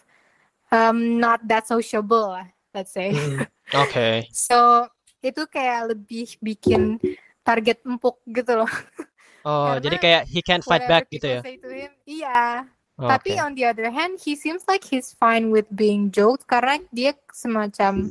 um, 0.71 1.19
not 1.19 1.41
that 1.47 1.67
sociable, 1.67 2.31
lah, 2.35 2.47
let's 2.73 2.91
say. 2.91 3.11
Oke. 3.73 4.29
So 4.31 4.87
itu 5.19 5.47
kayak 5.49 5.95
lebih 5.95 6.37
bikin 6.37 7.01
target 7.41 7.81
empuk 7.83 8.21
gitu 8.29 8.63
loh. 8.63 8.71
Oh, 9.45 9.69
Karena 9.69 9.77
jadi 9.77 9.97
kayak 10.01 10.21
he 10.25 10.41
can't 10.41 10.65
fight 10.65 10.89
back 10.89 11.05
gitu 11.13 11.37
ya. 11.37 11.45
to 11.45 11.69
him, 11.69 11.93
iya. 12.09 12.65
Oke. 12.97 13.13
Tapi 13.13 13.29
on 13.37 13.53
the 13.53 13.61
other 13.61 13.93
hand, 13.93 14.17
he 14.17 14.33
seems 14.33 14.65
like 14.65 14.81
he's 14.81 15.13
fine 15.13 15.53
with 15.53 15.69
being 15.69 16.09
joked 16.09 16.49
karena 16.49 16.81
dia 16.89 17.13
semacam 17.29 18.09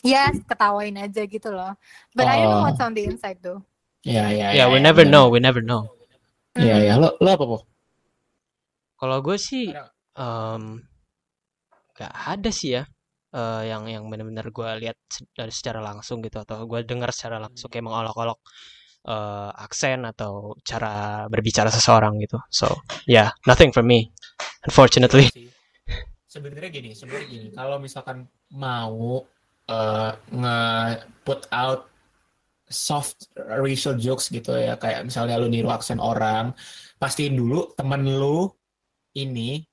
ya 0.00 0.32
ketawain 0.48 0.96
aja 0.96 1.28
gitu 1.28 1.52
loh. 1.52 1.76
But 2.16 2.24
I 2.24 2.40
don't 2.40 2.48
know 2.48 2.64
Oh. 2.64 2.72
what's 2.72 2.80
on 2.80 2.96
the 2.96 3.04
inside 3.04 3.44
though. 3.44 3.60
Iya, 4.00 4.32
iya, 4.32 4.46
Yeah, 4.64 4.66
we 4.72 4.80
never 4.80 5.04
know, 5.04 5.28
we 5.28 5.44
never 5.44 5.60
know. 5.60 5.92
Iya, 6.56 6.88
iya. 6.88 6.92
Lo 6.96 7.20
lo 7.20 7.28
apa, 7.28 7.44
Po? 7.44 7.58
Kalau 9.02 9.18
gue 9.18 9.34
sih 9.34 9.66
Ada. 9.74 9.90
em 10.14 10.78
gak 11.98 12.14
ada 12.14 12.50
sih 12.54 12.78
ya 12.78 12.86
eh, 13.34 13.62
yang 13.66 13.90
yang 13.90 14.06
benar-benar 14.06 14.54
gue 14.54 14.68
lihat 14.86 14.98
dari 15.34 15.50
secara 15.50 15.82
langsung 15.82 16.22
gitu 16.22 16.38
atau 16.38 16.62
gue 16.70 16.86
dengar 16.86 17.10
secara 17.10 17.42
langsung 17.42 17.66
kayak 17.66 17.82
mengolok-olok 17.82 18.38
eh, 19.10 19.50
aksen 19.66 20.06
atau 20.06 20.54
cara 20.62 21.26
berbicara 21.26 21.66
seseorang 21.74 22.14
gitu. 22.22 22.38
So 22.46 22.70
yeah, 23.10 23.34
nothing 23.42 23.74
from 23.74 23.90
me, 23.90 24.14
unfortunately. 24.62 25.26
Sih. 25.34 25.50
Sebenarnya 26.30 26.70
gini, 26.70 26.94
sebenarnya 26.94 27.26
gini. 27.26 27.48
Kalau 27.50 27.82
misalkan 27.82 28.30
mau 28.54 29.26
eh, 29.66 30.12
nge-put 30.30 31.50
out 31.50 31.90
soft 32.70 33.28
racial 33.36 33.98
jokes 33.98 34.30
gitu 34.30 34.54
ya, 34.56 34.78
kayak 34.78 35.04
misalnya 35.10 35.36
lu 35.42 35.50
niru 35.50 35.68
aksen 35.74 35.98
orang, 36.00 36.54
pastiin 36.96 37.34
dulu 37.34 37.74
temen 37.76 38.06
lu 38.06 38.48
ini 39.14 39.64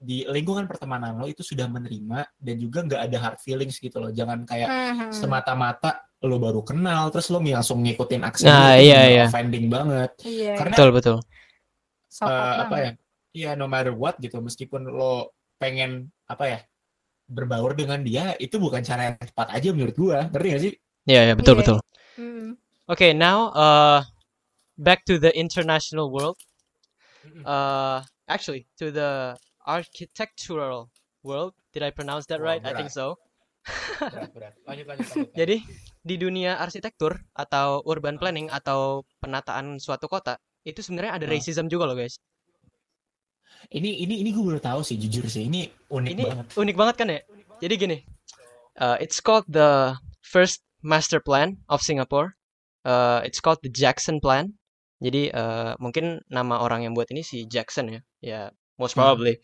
di 0.00 0.24
lingkungan 0.24 0.64
pertemanan 0.64 1.20
lo 1.20 1.28
itu 1.28 1.44
sudah 1.44 1.68
menerima 1.68 2.24
dan 2.40 2.56
juga 2.56 2.80
nggak 2.88 3.02
ada 3.04 3.16
hard 3.20 3.38
feelings 3.44 3.76
gitu 3.76 4.00
loh. 4.00 4.08
Jangan 4.08 4.48
kayak 4.48 4.68
Mhm. 4.68 5.12
semata-mata 5.12 6.08
lo 6.20 6.36
baru 6.36 6.60
kenal 6.64 7.08
terus 7.12 7.28
lo 7.28 7.40
langsung 7.40 7.80
ngikutin 7.84 8.20
aksen 8.24 8.48
Nah, 8.48 8.76
dia, 8.76 8.80
itu 8.80 8.84
iya, 8.88 9.00
iya. 9.08 9.24
offending 9.28 9.66
banget. 9.68 10.10
Iya, 10.24 10.52
Karena 10.56 10.74
Betul 10.76 10.88
betul. 10.92 11.16
eh, 11.20 12.28
apa 12.28 12.68
banget. 12.68 12.80
ya? 12.80 12.92
Iya, 13.30 13.50
no 13.54 13.70
matter 13.70 13.94
what 13.94 14.16
gitu, 14.18 14.40
meskipun 14.42 14.88
lo 14.90 15.32
pengen 15.60 16.08
apa 16.26 16.44
ya 16.48 16.58
berbaur 17.30 17.78
dengan 17.78 18.02
dia, 18.02 18.34
itu 18.42 18.58
bukan 18.58 18.82
cara 18.82 19.12
yang 19.12 19.16
tepat 19.20 19.48
aja 19.54 19.68
menurut 19.70 19.94
gua. 19.94 20.26
Ngerti 20.32 20.46
gak 20.50 20.62
sih? 20.66 20.72
Ya 21.06 21.22
ya 21.28 21.34
betul 21.38 21.54
Iya. 21.56 21.60
betul. 21.62 21.76
Hmm. 22.18 22.48
Okay, 22.90 23.14
now 23.14 23.54
uh 23.54 24.00
back 24.74 25.06
to 25.06 25.20
the 25.20 25.30
international 25.36 26.10
world. 26.10 26.40
Uh 27.44 28.02
actually 28.30 28.70
to 28.78 28.88
the 28.88 29.34
architectural 29.66 30.88
world. 31.20 31.52
Did 31.74 31.82
I 31.82 31.90
pronounce 31.90 32.30
that 32.30 32.38
Wah, 32.38 32.54
right? 32.56 32.62
I 32.62 32.72
think 32.72 32.88
so. 32.88 33.18
Berat, 34.00 34.30
berat. 34.32 34.54
Lanjut, 34.64 34.86
lanjut, 34.88 35.06
lanjut. 35.06 35.28
Jadi 35.40 35.56
di 36.00 36.16
dunia 36.16 36.56
arsitektur 36.56 37.12
atau 37.36 37.84
urban 37.84 38.16
planning 38.16 38.48
atau 38.48 39.04
penataan 39.20 39.76
suatu 39.76 40.08
kota 40.08 40.40
itu 40.64 40.80
sebenarnya 40.80 41.20
ada 41.20 41.26
Ah. 41.28 41.32
racism 41.36 41.68
juga 41.68 41.84
loh 41.84 41.98
guys. 41.98 42.16
ini 43.70 44.02
ini 44.02 44.24
ini 44.24 44.32
gue 44.32 44.40
baru 44.40 44.58
tahu 44.58 44.80
sih, 44.80 44.96
jujur 44.96 45.28
sih. 45.28 45.44
Ini 45.46 45.68
unik 45.92 46.10
Ini 46.10 46.22
banget. 46.24 46.46
unik 46.56 46.76
banget 46.80 46.94
kan 46.96 47.06
ya? 47.12 47.20
Jadi 47.60 47.74
gini, 47.76 47.98
uh, 48.80 48.96
it's 48.98 49.20
called 49.20 49.44
the 49.46 49.94
first 50.24 50.64
master 50.80 51.20
plan 51.20 51.60
of 51.68 51.84
Singapore. 51.84 52.34
Uh, 52.82 53.20
it's 53.22 53.38
called 53.38 53.60
the 53.60 53.68
Jackson 53.68 54.16
Plan. 54.18 54.56
Jadi 55.00 55.32
uh, 55.32 55.72
mungkin 55.80 56.20
nama 56.28 56.60
orang 56.64 56.84
yang 56.86 56.92
buat 56.96 57.08
ini 57.12 57.22
si 57.24 57.48
Jackson 57.48 57.86
ya, 57.96 58.00
ya 58.20 58.40
most 58.80 58.94
Hmm. 58.96 59.00
probably. 59.00 59.40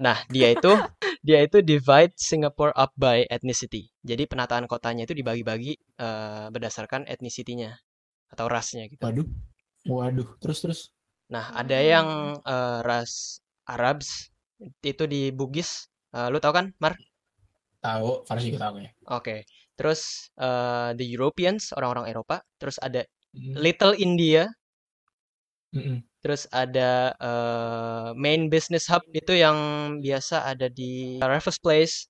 Nah 0.00 0.18
dia 0.32 0.48
itu 0.56 0.72
dia 1.26 1.38
itu 1.46 1.58
divide 1.62 2.14
Singapore 2.16 2.72
up 2.76 2.92
by 2.96 3.24
ethnicity. 3.28 3.92
Jadi 4.02 4.24
penataan 4.30 4.64
kotanya 4.66 5.04
itu 5.06 5.14
dibagi-bagi 5.16 5.72
uh, 6.00 6.48
berdasarkan 6.54 7.06
ethnicity-nya 7.08 7.76
atau 8.32 8.46
rasnya 8.48 8.88
gitu. 8.88 9.06
Waduh. 9.06 9.26
Waduh, 9.94 10.28
terus 10.42 10.58
terus. 10.62 10.80
Nah, 11.34 11.44
ada 11.62 11.78
yang 11.82 12.08
uh, 12.54 12.78
ras 12.88 13.42
Arabs 13.66 14.30
itu 14.82 15.04
di 15.10 15.30
Bugis. 15.38 15.88
Uh, 16.14 16.28
lu 16.32 16.38
tahu 16.42 16.52
kan, 16.58 16.66
Mar? 16.82 16.94
Tahu, 17.82 18.22
Farsi 18.28 18.54
tahu 18.54 18.78
ya. 18.78 18.90
Oke. 19.10 19.42
Terus 19.74 20.30
uh, 20.38 20.94
the 20.94 21.06
Europeans, 21.06 21.74
orang-orang 21.74 22.06
Eropa. 22.12 22.42
Terus 22.60 22.78
ada 22.78 23.02
Mm, 23.32 23.56
Little 23.64 23.96
India. 23.96 24.44
Mm, 25.72 25.80
mm. 25.80 25.98
Terus 26.22 26.46
ada 26.54 26.90
uh, 27.18 28.14
main 28.14 28.46
business 28.46 28.86
hub 28.86 29.02
itu 29.10 29.34
yang 29.34 29.58
biasa 29.98 30.46
ada 30.46 30.70
di 30.70 31.18
Raffles 31.18 31.58
Place. 31.58 32.06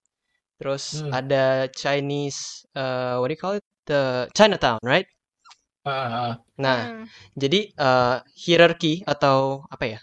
Terus 0.61 1.01
Hmm. 1.01 1.11
ada 1.11 1.67
Chinese, 1.73 2.63
uh, 2.77 3.19
what 3.19 3.33
do 3.33 3.35
you 3.35 3.41
call 3.41 3.57
it? 3.59 3.67
The 3.89 4.29
Chinatown, 4.37 4.79
right? 4.85 5.09
Ah. 5.83 6.39
Nah, 6.61 6.79
Hmm. 6.87 7.07
jadi 7.35 7.61
uh, 7.75 8.23
hierarki 8.39 9.03
atau 9.03 9.67
apa 9.67 9.85
ya? 9.99 10.01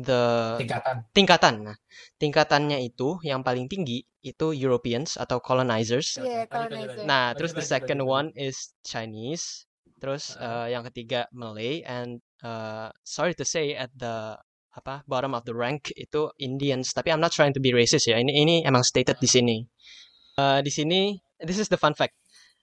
The 0.00 0.22
tingkatan. 0.58 0.96
tingkatan. 1.12 1.54
Nah, 1.68 1.76
tingkatannya 2.18 2.78
itu 2.82 3.20
yang 3.22 3.44
paling 3.46 3.68
tinggi 3.68 4.02
itu 4.24 4.46
Europeans 4.56 5.20
atau 5.20 5.38
colonizers. 5.38 6.16
Iya, 6.18 6.48
Lanjut, 6.48 6.50
lanjut, 6.50 6.50
colonizer. 6.50 6.88
lanjut. 6.98 7.06
Nah, 7.06 7.24
terus 7.36 7.52
the 7.54 7.62
second 7.62 8.00
one 8.02 8.28
is 8.34 8.72
Chinese. 8.82 9.68
Terus 10.02 10.34
eh, 10.34 10.74
yang 10.74 10.82
ketiga 10.90 11.30
Malay 11.30 11.86
and 11.86 12.18
uh, 12.42 12.90
sorry 13.06 13.38
to 13.38 13.46
say 13.46 13.78
at 13.78 13.94
the 13.94 14.34
apa 14.74 15.06
bottom 15.06 15.38
of 15.38 15.46
the 15.46 15.54
rank 15.54 15.94
itu 15.94 16.26
Indians. 16.42 16.90
Tapi 16.90 17.14
I'm 17.14 17.22
not 17.22 17.30
trying 17.30 17.54
to 17.54 17.62
be 17.62 17.70
racist 17.70 18.10
ya. 18.10 18.18
Ini 18.18 18.34
ini 18.34 18.54
emang 18.66 18.82
stated 18.82 19.22
di 19.22 19.30
sini. 19.30 19.62
Eh, 20.42 20.60
di 20.66 20.72
sini 20.74 21.14
this 21.38 21.62
is 21.62 21.70
the 21.70 21.78
fun 21.78 21.94
fact. 21.94 22.18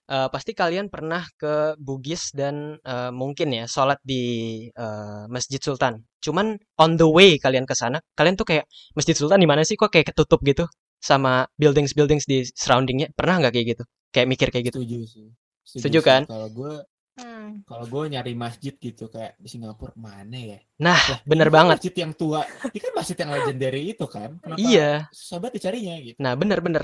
Eh, 0.10 0.28
pasti 0.34 0.58
kalian 0.58 0.90
pernah 0.90 1.22
ke 1.38 1.78
Bugis 1.78 2.34
dan 2.34 2.82
eh, 2.82 3.12
mungkin 3.14 3.54
ya 3.54 3.70
sholat 3.70 4.02
di 4.02 4.66
eh, 4.68 5.24
Masjid 5.30 5.62
Sultan. 5.62 6.02
Cuman 6.18 6.58
on 6.82 6.98
the 6.98 7.06
way 7.06 7.38
kalian 7.38 7.70
ke 7.70 7.78
sana, 7.78 8.02
kalian 8.18 8.34
tuh 8.34 8.50
kayak 8.50 8.66
Masjid 8.98 9.14
Sultan 9.14 9.38
di 9.38 9.46
mana 9.46 9.62
sih 9.62 9.78
kok 9.78 9.94
kayak 9.94 10.12
ketutup 10.12 10.42
gitu 10.42 10.66
sama 10.98 11.46
buildings-buildings 11.62 12.26
di 12.26 12.42
surroundingnya. 12.52 13.14
Pernah 13.14 13.38
nggak 13.38 13.54
kayak 13.54 13.68
gitu? 13.78 13.84
Kayak 14.10 14.28
mikir 14.28 14.48
kayak 14.50 14.66
gitu. 14.74 14.82
Setuju 14.82 15.00
sih. 15.06 15.28
Setuju 15.62 16.00
sih. 16.02 16.08
kan? 16.10 16.22
Kalau 16.26 16.50
gue 16.50 16.74
Hmm. 17.20 17.62
kalau 17.68 17.86
gue 17.86 18.16
nyari 18.16 18.34
masjid 18.34 18.72
gitu 18.80 19.12
kayak 19.12 19.36
di 19.36 19.52
Singapura 19.52 19.92
mana 20.00 20.40
ya? 20.40 20.60
Nah, 20.80 20.96
Lah, 20.96 21.20
bener 21.28 21.48
kan 21.52 21.56
banget. 21.60 21.76
Masjid 21.84 21.96
yang 22.00 22.14
tua. 22.16 22.42
Ini 22.72 22.80
kan 22.80 22.92
masjid 22.96 23.18
yang 23.20 23.32
legendary 23.36 23.82
itu 23.92 24.06
kan. 24.08 24.30
Kenapa 24.40 24.58
Iya. 24.60 24.92
susah 25.12 25.38
banget 25.44 25.54
dicarinya 25.60 25.96
gitu. 26.00 26.18
Nah, 26.24 26.34
bener-bener. 26.40 26.84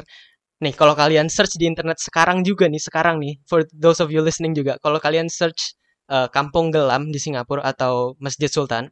Nih, 0.63 0.73
kalau 0.75 0.95
kalian 0.95 1.27
search 1.31 1.55
di 1.59 1.67
internet 1.67 1.99
sekarang 1.99 2.43
juga 2.43 2.67
nih, 2.67 2.79
sekarang 2.79 3.19
nih, 3.23 3.39
for 3.47 3.63
those 3.75 3.99
of 4.03 4.11
you 4.11 4.19
listening 4.23 4.51
juga, 4.55 4.75
kalau 4.83 4.99
kalian 4.99 5.27
search 5.31 5.75
eh, 6.11 6.27
Kampung 6.29 6.69
Gelam 6.69 7.09
di 7.09 7.17
Singapura 7.17 7.65
atau 7.65 8.13
Masjid 8.21 8.47
Sultan, 8.51 8.91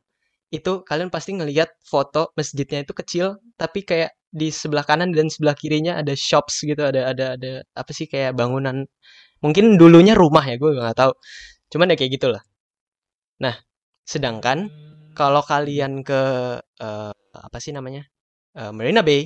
itu 0.50 0.82
kalian 0.86 1.10
pasti 1.14 1.34
ngelihat 1.34 1.70
foto 1.86 2.30
masjidnya 2.38 2.86
itu 2.86 2.94
kecil, 2.94 3.26
tapi 3.58 3.82
kayak 3.86 4.14
di 4.34 4.50
sebelah 4.50 4.82
kanan 4.86 5.14
dan 5.14 5.30
sebelah 5.30 5.54
kirinya 5.58 5.98
ada 6.02 6.14
shops 6.18 6.62
gitu, 6.66 6.82
ada 6.82 7.10
ada 7.14 7.26
ada 7.38 7.52
apa 7.78 7.92
sih 7.94 8.06
kayak 8.10 8.34
bangunan. 8.38 8.86
Mungkin 9.44 9.76
dulunya 9.82 10.14
rumah 10.16 10.44
ya, 10.48 10.56
gue 10.62 10.72
nggak 10.80 10.98
tahu. 10.98 11.14
Cuman 11.72 11.92
ya 11.94 11.96
kayak 12.00 12.14
gitulah. 12.18 12.44
Nah, 13.44 13.56
sedangkan 14.08 14.72
kalau 15.14 15.44
kalian 15.46 16.02
ke 16.08 16.22
eh, 16.82 17.14
apa 17.34 17.58
sih 17.62 17.74
namanya 17.76 18.04
Eh, 18.54 18.70
Marina 18.70 19.02
Bay, 19.02 19.26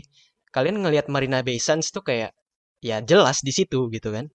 kalian 0.56 0.80
ngelihat 0.80 1.12
Marina 1.12 1.44
Bay 1.44 1.60
Sands 1.60 1.92
tuh 1.92 2.00
kayak 2.00 2.32
ya 2.80 3.04
jelas 3.04 3.44
di 3.44 3.52
situ 3.52 3.92
gitu 3.92 4.10
kan. 4.16 4.26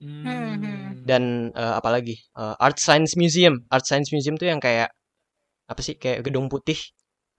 Hmm. 0.00 1.04
Dan 1.04 1.52
eh, 1.52 1.74
apalagi 1.76 2.16
eh, 2.16 2.54
Art 2.56 2.80
Science 2.80 3.12
Museum, 3.20 3.60
Art 3.68 3.84
Science 3.84 4.08
Museum 4.14 4.40
tuh 4.40 4.48
yang 4.48 4.60
kayak 4.60 4.88
apa 5.70 5.80
sih 5.84 5.96
kayak 6.00 6.24
gedung 6.26 6.48
putih. 6.48 6.80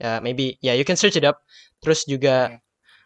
Ya 0.01 0.21
maybe 0.21 0.57
ya 0.61 0.77
you 0.77 0.85
can 0.85 0.97
search 0.97 1.17
it 1.17 1.25
up. 1.25 1.41
Terus 1.81 2.05
juga 2.05 2.61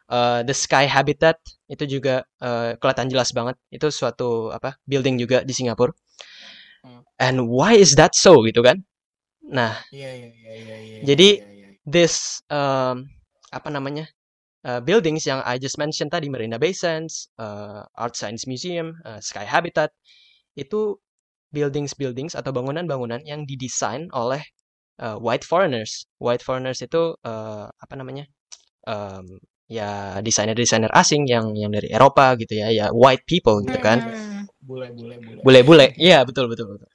eh, 0.10 0.42
The 0.46 0.56
Sky 0.56 0.86
Habitat 0.90 1.38
itu 1.70 2.00
juga 2.00 2.26
eh, 2.42 2.78
kelihatan 2.78 3.08
jelas 3.10 3.32
banget. 3.32 3.56
Itu 3.70 3.90
suatu 3.90 4.50
apa 4.54 4.78
building 4.86 5.22
juga 5.22 5.42
di 5.42 5.54
Singapura. 5.54 5.94
Hmm. 6.86 7.02
And 7.18 7.38
why 7.50 7.78
is 7.78 7.98
that 7.98 8.14
so 8.14 8.44
gitu 8.46 8.62
kan? 8.62 8.86
Nah, 9.46 9.78
Iya 9.94 10.10
iya 10.10 10.30
iya 10.34 10.54
iya. 10.58 10.78
iya, 10.82 10.98
Jadi, 11.06 11.30
iya, 11.38 11.50
iya. 11.54 11.70
this 11.86 12.42
um, 12.50 13.06
apa 13.54 13.70
namanya 13.70 14.10
uh, 14.66 14.82
buildings 14.82 15.30
yang 15.30 15.46
I 15.46 15.62
just 15.62 15.78
mentioned 15.78 16.10
tadi 16.10 16.28
Marina 16.28 16.58
Bay 16.58 16.74
Sands, 16.74 17.30
uh, 17.38 17.86
Art 17.94 18.18
Science 18.18 18.50
Museum, 18.50 18.98
uh, 19.06 19.22
Sky 19.22 19.46
Habitat 19.46 19.94
itu 20.58 20.98
buildings-buildings 21.54 22.36
atau 22.36 22.52
bangunan-bangunan 22.52 23.24
yang 23.24 23.46
didesain 23.48 24.10
oleh 24.12 24.42
uh, 25.00 25.16
white 25.22 25.46
foreigners. 25.46 26.10
White 26.18 26.42
foreigners 26.42 26.82
itu 26.82 27.16
uh, 27.24 27.70
apa 27.70 27.94
namanya 27.96 28.26
um, 28.90 29.40
ya 29.66 30.22
desainer-desainer 30.22 30.92
asing 30.94 31.26
yang 31.26 31.54
yang 31.58 31.74
dari 31.74 31.90
Eropa 31.90 32.38
gitu 32.38 32.54
ya, 32.58 32.70
ya 32.70 32.86
white 32.94 33.26
people 33.26 33.62
gitu 33.66 33.80
kan. 33.82 34.00
Mm. 34.02 34.46
Bule 34.66 34.88
bule 34.98 35.16
bule. 35.22 35.40
Bule-bule. 35.46 35.88
Iya, 35.98 36.26
betul 36.26 36.50
betul 36.50 36.78
betul. 36.78 36.90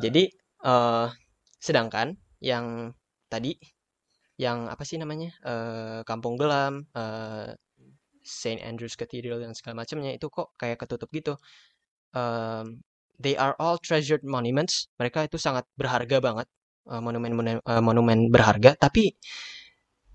Jadi 0.00 0.30
eh 0.64 1.06
sedangkan 1.60 2.14
yang 2.40 2.92
tadi 3.28 3.56
yang 4.38 4.70
apa 4.70 4.82
sih 4.86 4.96
namanya? 5.00 5.30
eh 5.44 6.00
Kampung 6.08 6.38
Gelam, 6.40 6.86
eh 6.96 7.52
Saint 8.24 8.60
Andrew's 8.60 8.96
Cathedral 8.96 9.40
dan 9.40 9.56
segala 9.56 9.82
macamnya 9.84 10.12
itu 10.12 10.28
kok 10.28 10.52
kayak 10.60 10.78
ketutup 10.84 11.08
gitu. 11.12 11.34
Em, 12.12 12.84
they 13.20 13.34
are 13.36 13.56
all 13.58 13.76
treasured 13.80 14.20
monuments. 14.24 14.88
Mereka 15.00 15.28
itu 15.28 15.36
sangat 15.40 15.64
berharga 15.80 16.20
banget. 16.20 16.48
eh, 16.88 17.00
monumen 17.04 17.32
monumen 17.36 17.56
eh, 17.60 17.82
monumen 17.84 18.18
berharga, 18.32 18.72
tapi 18.80 19.12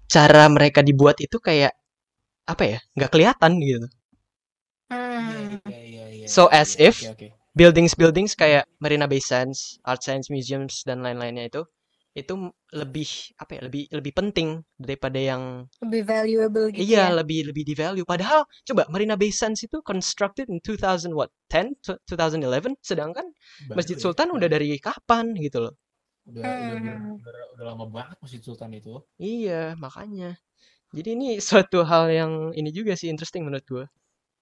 cara 0.10 0.48
mereka 0.52 0.80
dibuat 0.86 1.18
itu 1.24 1.38
kayak 1.42 1.74
apa 2.50 2.64
ya? 2.66 2.80
nggak 2.98 3.12
kelihatan 3.14 3.54
gitu. 3.64 3.88
Mm. 4.92 5.60
Iya, 5.66 5.80
iya, 5.90 6.06
iya, 6.14 6.26
So 6.30 6.48
as 6.52 6.76
if- 6.78 7.02
Oke, 7.04 7.12
oke. 7.16 7.28
buildings-buildings 7.58 8.34
kayak 8.38 8.64
Marina 8.84 9.06
Bay 9.10 9.20
Sands, 9.24 9.80
Art 9.86 10.02
Science 10.06 10.28
Museums 10.34 10.84
dan 10.88 11.02
lain-lainnya 11.06 11.50
itu 11.50 11.62
itu 12.14 12.34
lebih 12.78 13.10
apa 13.42 13.58
ya 13.58 13.62
lebih 13.66 13.90
lebih 13.90 14.14
penting 14.14 14.62
daripada 14.78 15.18
yang 15.18 15.66
Lebih 15.82 16.02
valuable 16.06 16.70
gitu 16.70 16.86
iya 16.86 17.10
ya. 17.10 17.18
lebih 17.18 17.50
lebih 17.50 17.66
di 17.66 17.74
value 17.74 18.06
padahal 18.06 18.46
coba 18.70 18.86
Marina 18.94 19.18
Bay 19.18 19.34
Sands 19.34 19.66
itu 19.66 19.82
constructed 19.82 20.46
in 20.46 20.62
2000 20.62 21.10
what 21.18 21.34
10 21.50 21.74
Tw- 21.82 21.98
2011 22.06 22.78
sedangkan 22.86 23.26
Baru 23.66 23.78
Masjid 23.82 23.98
ya. 23.98 24.02
Sultan 24.06 24.30
udah 24.30 24.46
dari 24.46 24.78
kapan 24.78 25.34
gitu 25.42 25.58
loh 25.66 25.74
udah, 26.24 26.42
udah, 26.44 26.76
udah, 26.80 26.96
Hmm. 26.96 27.16
udah, 27.20 27.46
udah 27.56 27.66
lama 27.76 27.86
banget 27.92 28.18
Masjid 28.24 28.42
Sultan 28.42 28.72
itu. 28.74 29.00
iya 29.20 29.76
makanya 29.76 30.40
jadi 30.94 31.18
ini 31.18 31.42
suatu 31.42 31.82
hal 31.82 32.08
yang 32.14 32.32
ini 32.54 32.70
juga 32.70 32.94
sih 32.94 33.10
interesting 33.10 33.44
menurut 33.44 33.66
gua 33.66 33.86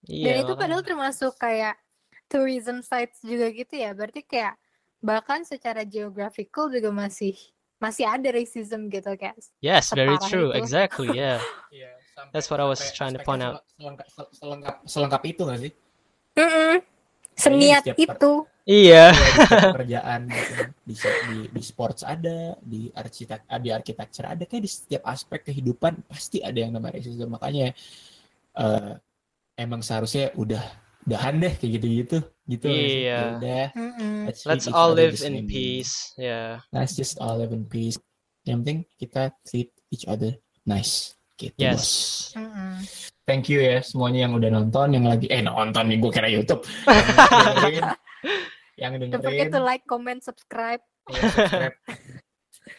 Dan 0.04 0.12
iya 0.12 0.41
itu 0.44 0.54
padahal 0.58 0.84
termasuk 0.84 1.38
kayak 1.38 1.78
tourism 2.26 2.82
sites 2.82 3.22
juga 3.22 3.48
gitu 3.54 3.76
ya. 3.78 3.94
Berarti 3.94 4.26
kayak 4.26 4.58
bahkan 4.98 5.46
secara 5.46 5.86
geographical 5.86 6.67
juga 6.74 6.89
masih 6.89 7.38
masih 7.82 8.06
ada 8.10 8.30
racism 8.34 8.89
gitu 8.89 9.13
kayak. 9.17 9.38
yes 9.62 9.89
very 9.94 10.17
true 10.26 10.50
itu. 10.54 10.58
exactly 10.62 11.17
yeah 11.17 11.38
Iya, 11.72 11.88
sampai, 12.12 12.32
That's 12.36 12.52
what 12.52 12.60
I 12.60 12.67
was 12.67 12.82
trying 12.91 13.15
to 13.15 13.24
point 13.24 13.39
out. 13.39 13.63
sel- 13.63 13.80
Selengkap, 13.80 14.08
sel- 14.12 14.32
selengkap, 14.36 14.76
selengkap 14.86 15.22
itu 15.24 15.41
gak 15.48 15.60
sih? 15.63 15.72
Mm-mm. 16.36 16.76
Kayaknya 17.39 17.80
Seniat 17.82 17.84
itu. 17.96 18.32
Iya 18.63 19.10
Iya, 19.10 19.71
pekerjaan 19.74 20.19
gitu. 20.30 20.54
di, 20.86 20.93
di 21.00 21.38
di 21.50 21.62
sports 21.63 22.02
ada, 22.06 22.54
di 22.62 22.89
arsitek 22.93 23.50
di 23.58 23.69
architecture 23.74 24.28
ada, 24.28 24.43
kayak 24.45 24.63
di 24.63 24.71
setiap 24.71 25.04
aspek 25.10 25.50
kehidupan 25.50 26.06
pasti 26.06 26.39
ada 26.45 26.58
yang 26.62 26.78
namanya 26.78 27.02
racism. 27.02 27.34
Makanya 27.34 27.74
eh, 28.56 28.91
emang 29.58 29.82
seharusnya 29.82 30.30
udah 30.38 30.62
udahan 31.02 31.41
deh 31.41 31.54
kayak 31.58 31.71
gitu-gitu 31.82 32.17
gitu. 32.45 32.67
Iya. 32.69 33.10
Ya 33.10 33.21
udah, 33.41 33.65
Mm-mm. 33.74 34.15
let's, 34.30 34.45
let's 34.45 34.67
all 34.69 34.93
live 34.93 35.17
in 35.26 35.41
same. 35.41 35.50
peace 35.50 36.13
yeah 36.13 36.62
Let's 36.69 36.93
just 36.93 37.17
all 37.17 37.41
live 37.41 37.50
in 37.50 37.65
peace. 37.65 37.97
Yang 38.45 38.58
penting 38.62 38.80
kita 39.02 39.34
treat 39.41 39.74
each 39.89 40.06
other 40.06 40.38
nice. 40.63 41.17
Gitu, 41.41 41.58
Yes. 41.58 41.74
bos. 41.74 41.89
Mm-mm. 42.38 42.74
Thank 43.26 43.50
you 43.50 43.63
ya 43.63 43.82
semuanya 43.82 44.30
yang 44.30 44.38
udah 44.38 44.50
nonton, 44.52 44.93
yang 44.93 45.06
lagi 45.10 45.26
eh 45.26 45.41
nonton 45.41 45.89
nih 45.89 45.97
gue 45.97 46.12
kira 46.12 46.30
YouTube. 46.30 46.62
Yang 48.82 48.91
dengerin, 48.98 49.13
Don't 49.13 49.26
forget 49.26 49.48
to 49.54 49.62
like, 49.62 49.86
comment, 49.86 50.20
subscribe. 50.26 50.82
ya, 51.13 51.22
subscribe. 51.30 51.78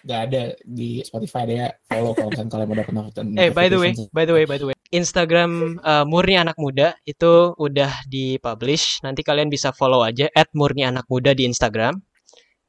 Gak 0.03 0.21
ada 0.31 0.43
di 0.63 1.03
Spotify 1.03 1.47
ada 1.47 1.55
ya 1.55 1.69
follow 1.91 2.15
kalau 2.15 2.31
misalnya 2.31 2.51
kalian 2.51 2.67
mau 2.67 2.77
dapat 2.79 2.93
notification. 2.95 3.39
Eh, 3.39 3.51
by 3.51 3.67
the 3.71 3.79
way, 3.79 3.91
by 4.11 4.25
the 4.27 4.35
way, 4.35 4.45
by 4.47 4.59
the 4.59 4.67
way, 4.71 4.77
Instagram 4.95 5.79
uh, 5.83 6.07
Murni 6.07 6.39
Anak 6.39 6.59
Muda 6.59 6.95
itu 7.07 7.55
udah 7.55 7.91
dipublish. 8.07 9.03
Nanti 9.03 9.23
kalian 9.27 9.51
bisa 9.51 9.71
follow 9.75 10.03
aja 10.03 10.31
@murni 10.55 10.87
anak 10.87 11.07
muda 11.11 11.35
di 11.35 11.47
Instagram. 11.47 11.99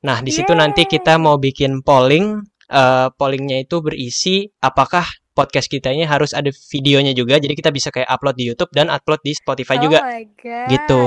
Nah, 0.03 0.17
di 0.19 0.31
situ 0.33 0.51
nanti 0.53 0.83
kita 0.83 1.17
mau 1.21 1.39
bikin 1.39 1.81
polling. 1.85 2.43
Uh, 2.73 3.11
pollingnya 3.19 3.61
itu 3.67 3.83
berisi 3.83 4.49
apakah 4.63 5.05
podcast 5.35 5.67
kita 5.67 5.91
ini 5.91 6.07
harus 6.07 6.31
ada 6.33 6.49
videonya 6.49 7.13
juga. 7.13 7.37
Jadi 7.37 7.53
kita 7.53 7.69
bisa 7.69 7.91
kayak 7.91 8.07
upload 8.09 8.35
di 8.39 8.45
YouTube 8.49 8.71
dan 8.73 8.89
upload 8.89 9.21
di 9.21 9.35
Spotify 9.35 9.77
oh 9.77 9.81
juga. 9.85 9.99
my 10.01 10.23
god. 10.37 10.67
Gitu. 10.69 11.03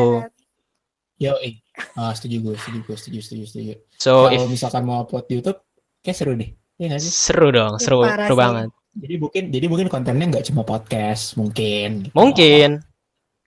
Yo, 1.16 1.32
eh, 1.40 1.56
ah, 1.96 2.12
setuju 2.12 2.44
gue, 2.44 2.54
setuju 2.60 2.78
gue, 2.84 2.96
setuju, 3.00 3.18
setuju, 3.24 3.44
setuju. 3.48 3.72
So 3.96 4.28
if 4.28 4.36
Kalau 4.36 4.52
misalkan 4.52 4.82
mau 4.84 5.00
upload 5.00 5.24
di 5.24 5.40
YouTube, 5.40 5.64
kayak 6.04 6.12
seru 6.16 6.36
deh. 6.36 6.52
Iya 6.76 7.00
sih? 7.00 7.08
seru 7.08 7.48
dong, 7.48 7.80
seru, 7.80 8.04
Parah 8.04 8.28
seru 8.28 8.36
sih. 8.36 8.42
banget. 8.44 8.68
Jadi 8.96 9.14
mungkin, 9.16 9.42
jadi 9.48 9.66
mungkin 9.72 9.88
kontennya 9.88 10.26
nggak 10.28 10.46
cuma 10.52 10.60
podcast, 10.68 11.40
mungkin. 11.40 12.04
gitu. 12.04 12.12
Mungkin. 12.12 12.70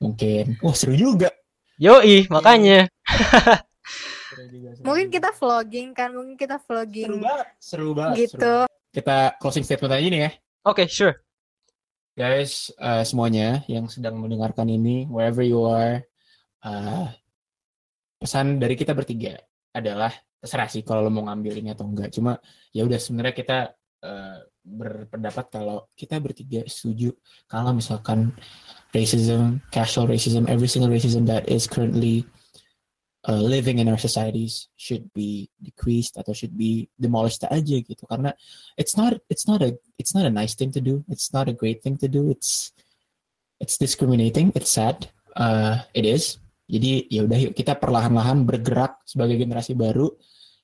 Mungkin. 0.01 0.45
Wah 0.65 0.73
seru 0.73 0.97
juga. 0.97 1.29
Yoi, 1.77 2.25
makanya. 2.33 2.89
Seru 3.05 4.45
juga, 4.49 4.69
seru 4.73 4.83
Mungkin 4.89 5.07
kita 5.13 5.29
vlogging 5.37 5.89
kan, 5.93 6.09
mungkin 6.09 6.35
kita 6.41 6.57
seru 6.57 6.65
vlogging 6.73 7.11
banget, 7.21 7.47
seru 7.61 7.89
banget. 7.93 8.15
seru 8.17 8.21
gitu. 8.25 8.53
banget. 8.65 8.69
Kita 8.89 9.17
closing 9.37 9.61
statement 9.61 9.93
aja 9.93 10.07
nih 10.09 10.21
ya. 10.25 10.31
Oke, 10.65 10.89
sure. 10.89 11.21
Guys, 12.17 12.73
eh, 12.73 13.03
semuanya 13.05 13.61
yang 13.69 13.85
sedang 13.85 14.17
mendengarkan 14.17 14.65
ini, 14.65 15.05
wherever 15.05 15.45
you 15.45 15.61
are, 15.69 16.01
eh, 16.65 17.05
pesan 18.19 18.59
dari 18.59 18.75
kita 18.75 18.91
bertiga 18.91 19.39
adalah 19.71 20.11
terserah 20.39 20.67
sih 20.67 20.83
kalau 20.83 21.07
lo 21.07 21.11
mau 21.11 21.25
ngambil 21.31 21.63
ini 21.63 21.71
atau 21.71 21.87
enggak. 21.87 22.11
Cuma 22.11 22.35
ya 22.75 22.83
udah 22.83 22.99
sebenarnya 22.99 23.35
kita 23.35 23.57
eh, 24.03 24.37
berpendapat 24.59 25.45
kalau 25.49 25.87
kita 25.95 26.19
bertiga 26.19 26.61
setuju 26.67 27.15
kalau 27.47 27.73
misalkan 27.73 28.35
racism, 28.93 29.63
casual 29.71 30.05
racism, 30.05 30.45
every 30.51 30.67
single 30.67 30.91
racism 30.91 31.25
that 31.25 31.47
is 31.47 31.65
currently 31.65 32.27
uh, 33.27 33.41
living 33.41 33.79
in 33.79 33.89
our 33.89 33.97
societies 33.97 34.69
should 34.77 35.07
be 35.13 35.49
decreased 35.59 36.15
atau 36.15 36.31
should 36.31 36.55
be 36.55 36.87
demolished 36.99 37.43
aja 37.47 37.77
gitu. 37.83 38.03
Karena 38.07 38.31
it's 38.79 38.95
not 38.95 39.17
it's 39.27 39.47
not 39.47 39.59
a 39.61 39.75
it's 39.97 40.15
not 40.15 40.25
a 40.25 40.33
nice 40.33 40.55
thing 40.55 40.71
to 40.71 40.79
do. 40.79 41.03
It's 41.09 41.33
not 41.33 41.49
a 41.49 41.55
great 41.55 41.83
thing 41.83 41.97
to 41.99 42.07
do. 42.07 42.29
It's 42.31 42.71
it's 43.59 43.75
discriminating. 43.75 44.51
It's 44.55 44.71
sad. 44.71 45.11
Uh, 45.35 45.85
it 45.93 46.03
is 46.03 46.39
jadi 46.69 47.09
ya 47.09 47.25
udah 47.25 47.39
yuk 47.49 47.53
kita 47.57 47.73
perlahan-lahan 47.81 48.45
bergerak 48.45 49.01
sebagai 49.01 49.41
generasi 49.41 49.73
baru 49.73 50.05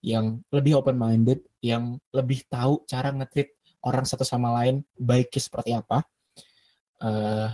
yang 0.06 0.38
lebih 0.54 0.78
open 0.78 1.02
minded 1.02 1.42
yang 1.66 1.98
lebih 2.14 2.46
tahu 2.46 2.86
cara 2.86 3.10
ngetrit 3.10 3.58
orang 3.82 4.06
satu 4.06 4.22
sama 4.22 4.54
lain 4.62 4.86
baiknya 4.94 5.42
seperti 5.42 5.74
apa. 5.74 6.06
Eh, 7.02 7.50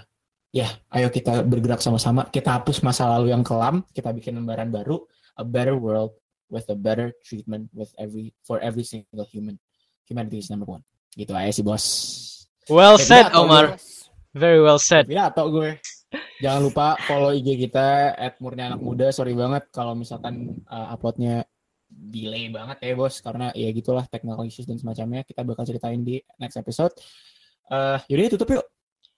ya 0.51 0.67
ayo 0.91 1.07
kita 1.07 1.47
bergerak 1.47 1.79
sama-sama. 1.79 2.27
Kita 2.27 2.59
hapus 2.59 2.83
masa 2.83 3.07
lalu 3.07 3.31
yang 3.31 3.39
kelam 3.39 3.87
kita 3.95 4.11
bikin 4.11 4.35
lembaran 4.35 4.67
baru 4.67 4.99
a 5.39 5.47
better 5.47 5.79
world 5.79 6.11
with 6.51 6.67
a 6.67 6.75
better 6.75 7.15
treatment 7.23 7.71
with 7.71 7.95
every 7.95 8.35
for 8.43 8.59
every 8.59 8.83
single 8.83 9.23
human. 9.31 9.55
Humanity 10.11 10.43
is 10.43 10.51
number 10.51 10.67
one. 10.67 10.83
Gitu 11.15 11.31
aja 11.31 11.55
sih 11.55 11.63
bos. 11.63 11.87
Well 12.67 12.99
said, 12.99 13.31
Omar. 13.31 13.79
Very 14.35 14.59
well 14.59 14.79
said. 14.79 15.07
ya 15.07 15.31
atau 15.31 15.47
gue 15.47 15.79
jangan 16.43 16.61
lupa 16.61 16.99
follow 17.07 17.31
IG 17.31 17.69
kita 17.69 18.15
murni 18.43 18.67
anak 18.67 18.81
muda. 18.83 19.09
Sorry 19.09 19.31
banget 19.35 19.71
kalau 19.71 19.95
misalkan 19.95 20.61
uh, 20.67 20.91
uploadnya 20.91 21.47
delay 21.87 22.51
banget 22.51 22.79
ya 22.83 22.93
bos. 22.95 23.19
Karena 23.23 23.51
ya 23.55 23.69
gitulah 23.71 24.05
technical 24.07 24.43
issues 24.47 24.67
dan 24.67 24.79
semacamnya. 24.79 25.23
Kita 25.23 25.43
bakal 25.43 25.63
ceritain 25.67 26.03
di 26.03 26.19
next 26.39 26.59
episode. 26.59 26.93
Eh 27.71 27.99
yaudah 28.11 28.35
tutup 28.35 28.49
yuk. 28.59 28.65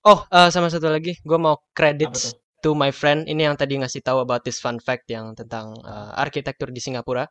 Oh, 0.04 0.28
eh, 0.28 0.52
sama 0.52 0.68
satu 0.68 0.92
lagi, 0.92 1.16
gue 1.24 1.40
mau 1.40 1.64
credits 1.72 2.36
to 2.60 2.76
my 2.76 2.92
friend. 2.92 3.24
Ini 3.24 3.48
yang 3.48 3.56
tadi 3.56 3.80
ngasih 3.80 4.04
tahu 4.04 4.20
about 4.20 4.44
this 4.44 4.60
fun 4.60 4.76
fact 4.84 5.08
yang 5.08 5.32
tentang 5.32 5.80
eh, 5.80 6.12
arsitektur 6.20 6.76
di 6.76 6.84
Singapura. 6.84 7.24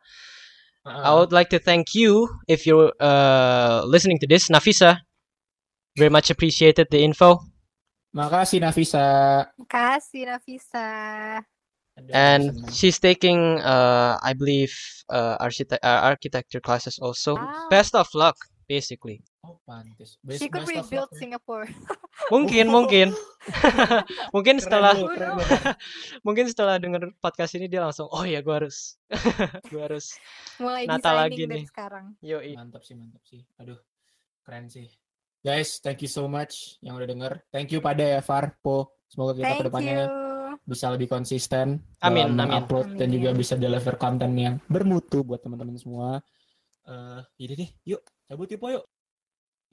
I 0.83 1.15
would 1.15 1.31
like 1.31 1.47
to 1.55 1.63
thank 1.63 1.95
you 1.95 2.27
if 2.51 2.67
you're 2.67 2.91
uh, 2.99 3.87
listening 3.87 4.19
to 4.19 4.27
this, 4.27 4.51
Nafisa. 4.51 4.99
Very 5.95 6.11
much 6.11 6.27
appreciated 6.27 6.91
the 6.91 6.99
info, 6.99 7.39
makasih 8.13 8.61
Nafisa 8.61 9.05
Kasih 9.65 10.29
Nafisa. 10.29 10.87
And 12.09 12.49
she's 12.73 12.97
taking, 12.97 13.61
uh, 13.61 14.17
I 14.17 14.33
believe, 14.33 14.73
uh, 15.13 15.37
architect 15.37 15.77
uh, 15.85 16.01
architecture 16.01 16.57
classes 16.57 16.97
also. 16.97 17.37
Wow. 17.37 17.69
Best 17.69 17.93
of 17.93 18.09
luck, 18.17 18.33
basically. 18.65 19.21
oh 19.45 19.61
pantes 19.69 20.17
Best- 20.25 20.41
She 20.41 20.49
could 20.49 20.65
best 20.65 20.89
rebuild. 20.89 21.13
Singapore. 21.13 21.69
Mungkin, 22.33 22.65
mungkin, 22.73 23.13
mungkin 24.33 24.57
Keren 24.57 24.65
setelah 24.65 24.97
lu, 24.97 25.05
keren 25.05 25.37
lu. 25.37 25.45
mungkin 26.25 26.45
setelah 26.49 26.81
denger 26.81 27.13
podcast 27.21 27.53
ini 27.61 27.69
dia 27.69 27.85
langsung, 27.85 28.09
oh 28.09 28.25
ya 28.25 28.41
gue 28.41 28.55
harus, 28.57 28.97
gue 29.69 29.81
harus, 29.81 30.17
Mulai 30.57 30.89
Nata 30.89 31.13
lagi 31.13 31.45
dari 31.45 31.61
nih. 31.61 31.69
sekarang. 31.69 32.17
yoi. 32.25 32.57
mantap 32.57 32.81
sih 32.81 32.97
mantap 32.97 33.21
sih 33.29 33.45
aduh 33.61 33.77
keren 34.41 34.65
sih 34.65 34.89
guys 35.43 35.77
thank 35.77 35.99
you 35.99 36.07
so 36.07 36.25
much 36.25 36.79
yang 36.79 36.95
udah 36.95 37.05
denger 37.05 37.31
thank 37.51 37.69
you 37.69 37.79
pada 37.79 38.01
ya 38.01 38.19
Far 38.19 38.55
Po 38.59 38.95
semoga 39.05 39.35
kita 39.35 39.43
Thank 39.45 39.59
ke 39.59 39.65
depannya 39.67 39.97
you. 40.07 40.55
bisa 40.63 40.87
lebih 40.89 41.07
konsisten 41.07 41.83
Amin, 41.99 42.33
dalam 42.33 42.49
amin. 42.49 42.59
upload 42.63 42.87
dan 42.95 43.07
Amin. 43.07 43.15
juga 43.19 43.29
bisa 43.33 43.53
deliver 43.53 43.95
konten 43.95 44.31
yang 44.33 44.55
bermutu 44.65 45.21
buat 45.21 45.43
teman-teman 45.43 45.75
semua 45.75 46.23
eh 46.83 47.21
jadi 47.37 47.53
deh 47.59 47.69
yuk 47.85 48.01
cabut 48.25 48.47
yuk 48.47 48.59
Po 48.59 48.69
yuk 48.71 48.85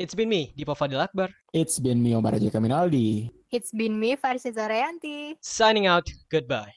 It's 0.00 0.16
been 0.16 0.32
me, 0.32 0.48
Dipo 0.56 0.72
Fadil 0.72 0.96
Akbar, 0.96 1.28
It's 1.52 1.76
been 1.76 2.00
me 2.00 2.16
Omar 2.16 2.32
Raja 2.32 2.48
Kaminaldi. 2.48 3.28
It's 3.52 3.68
been 3.68 4.00
me, 4.00 4.16
Farsi 4.16 4.48
Zarayanti. 4.48 5.36
signing 5.44 5.84
out. 5.84 6.08
Goodbye. 6.32 6.72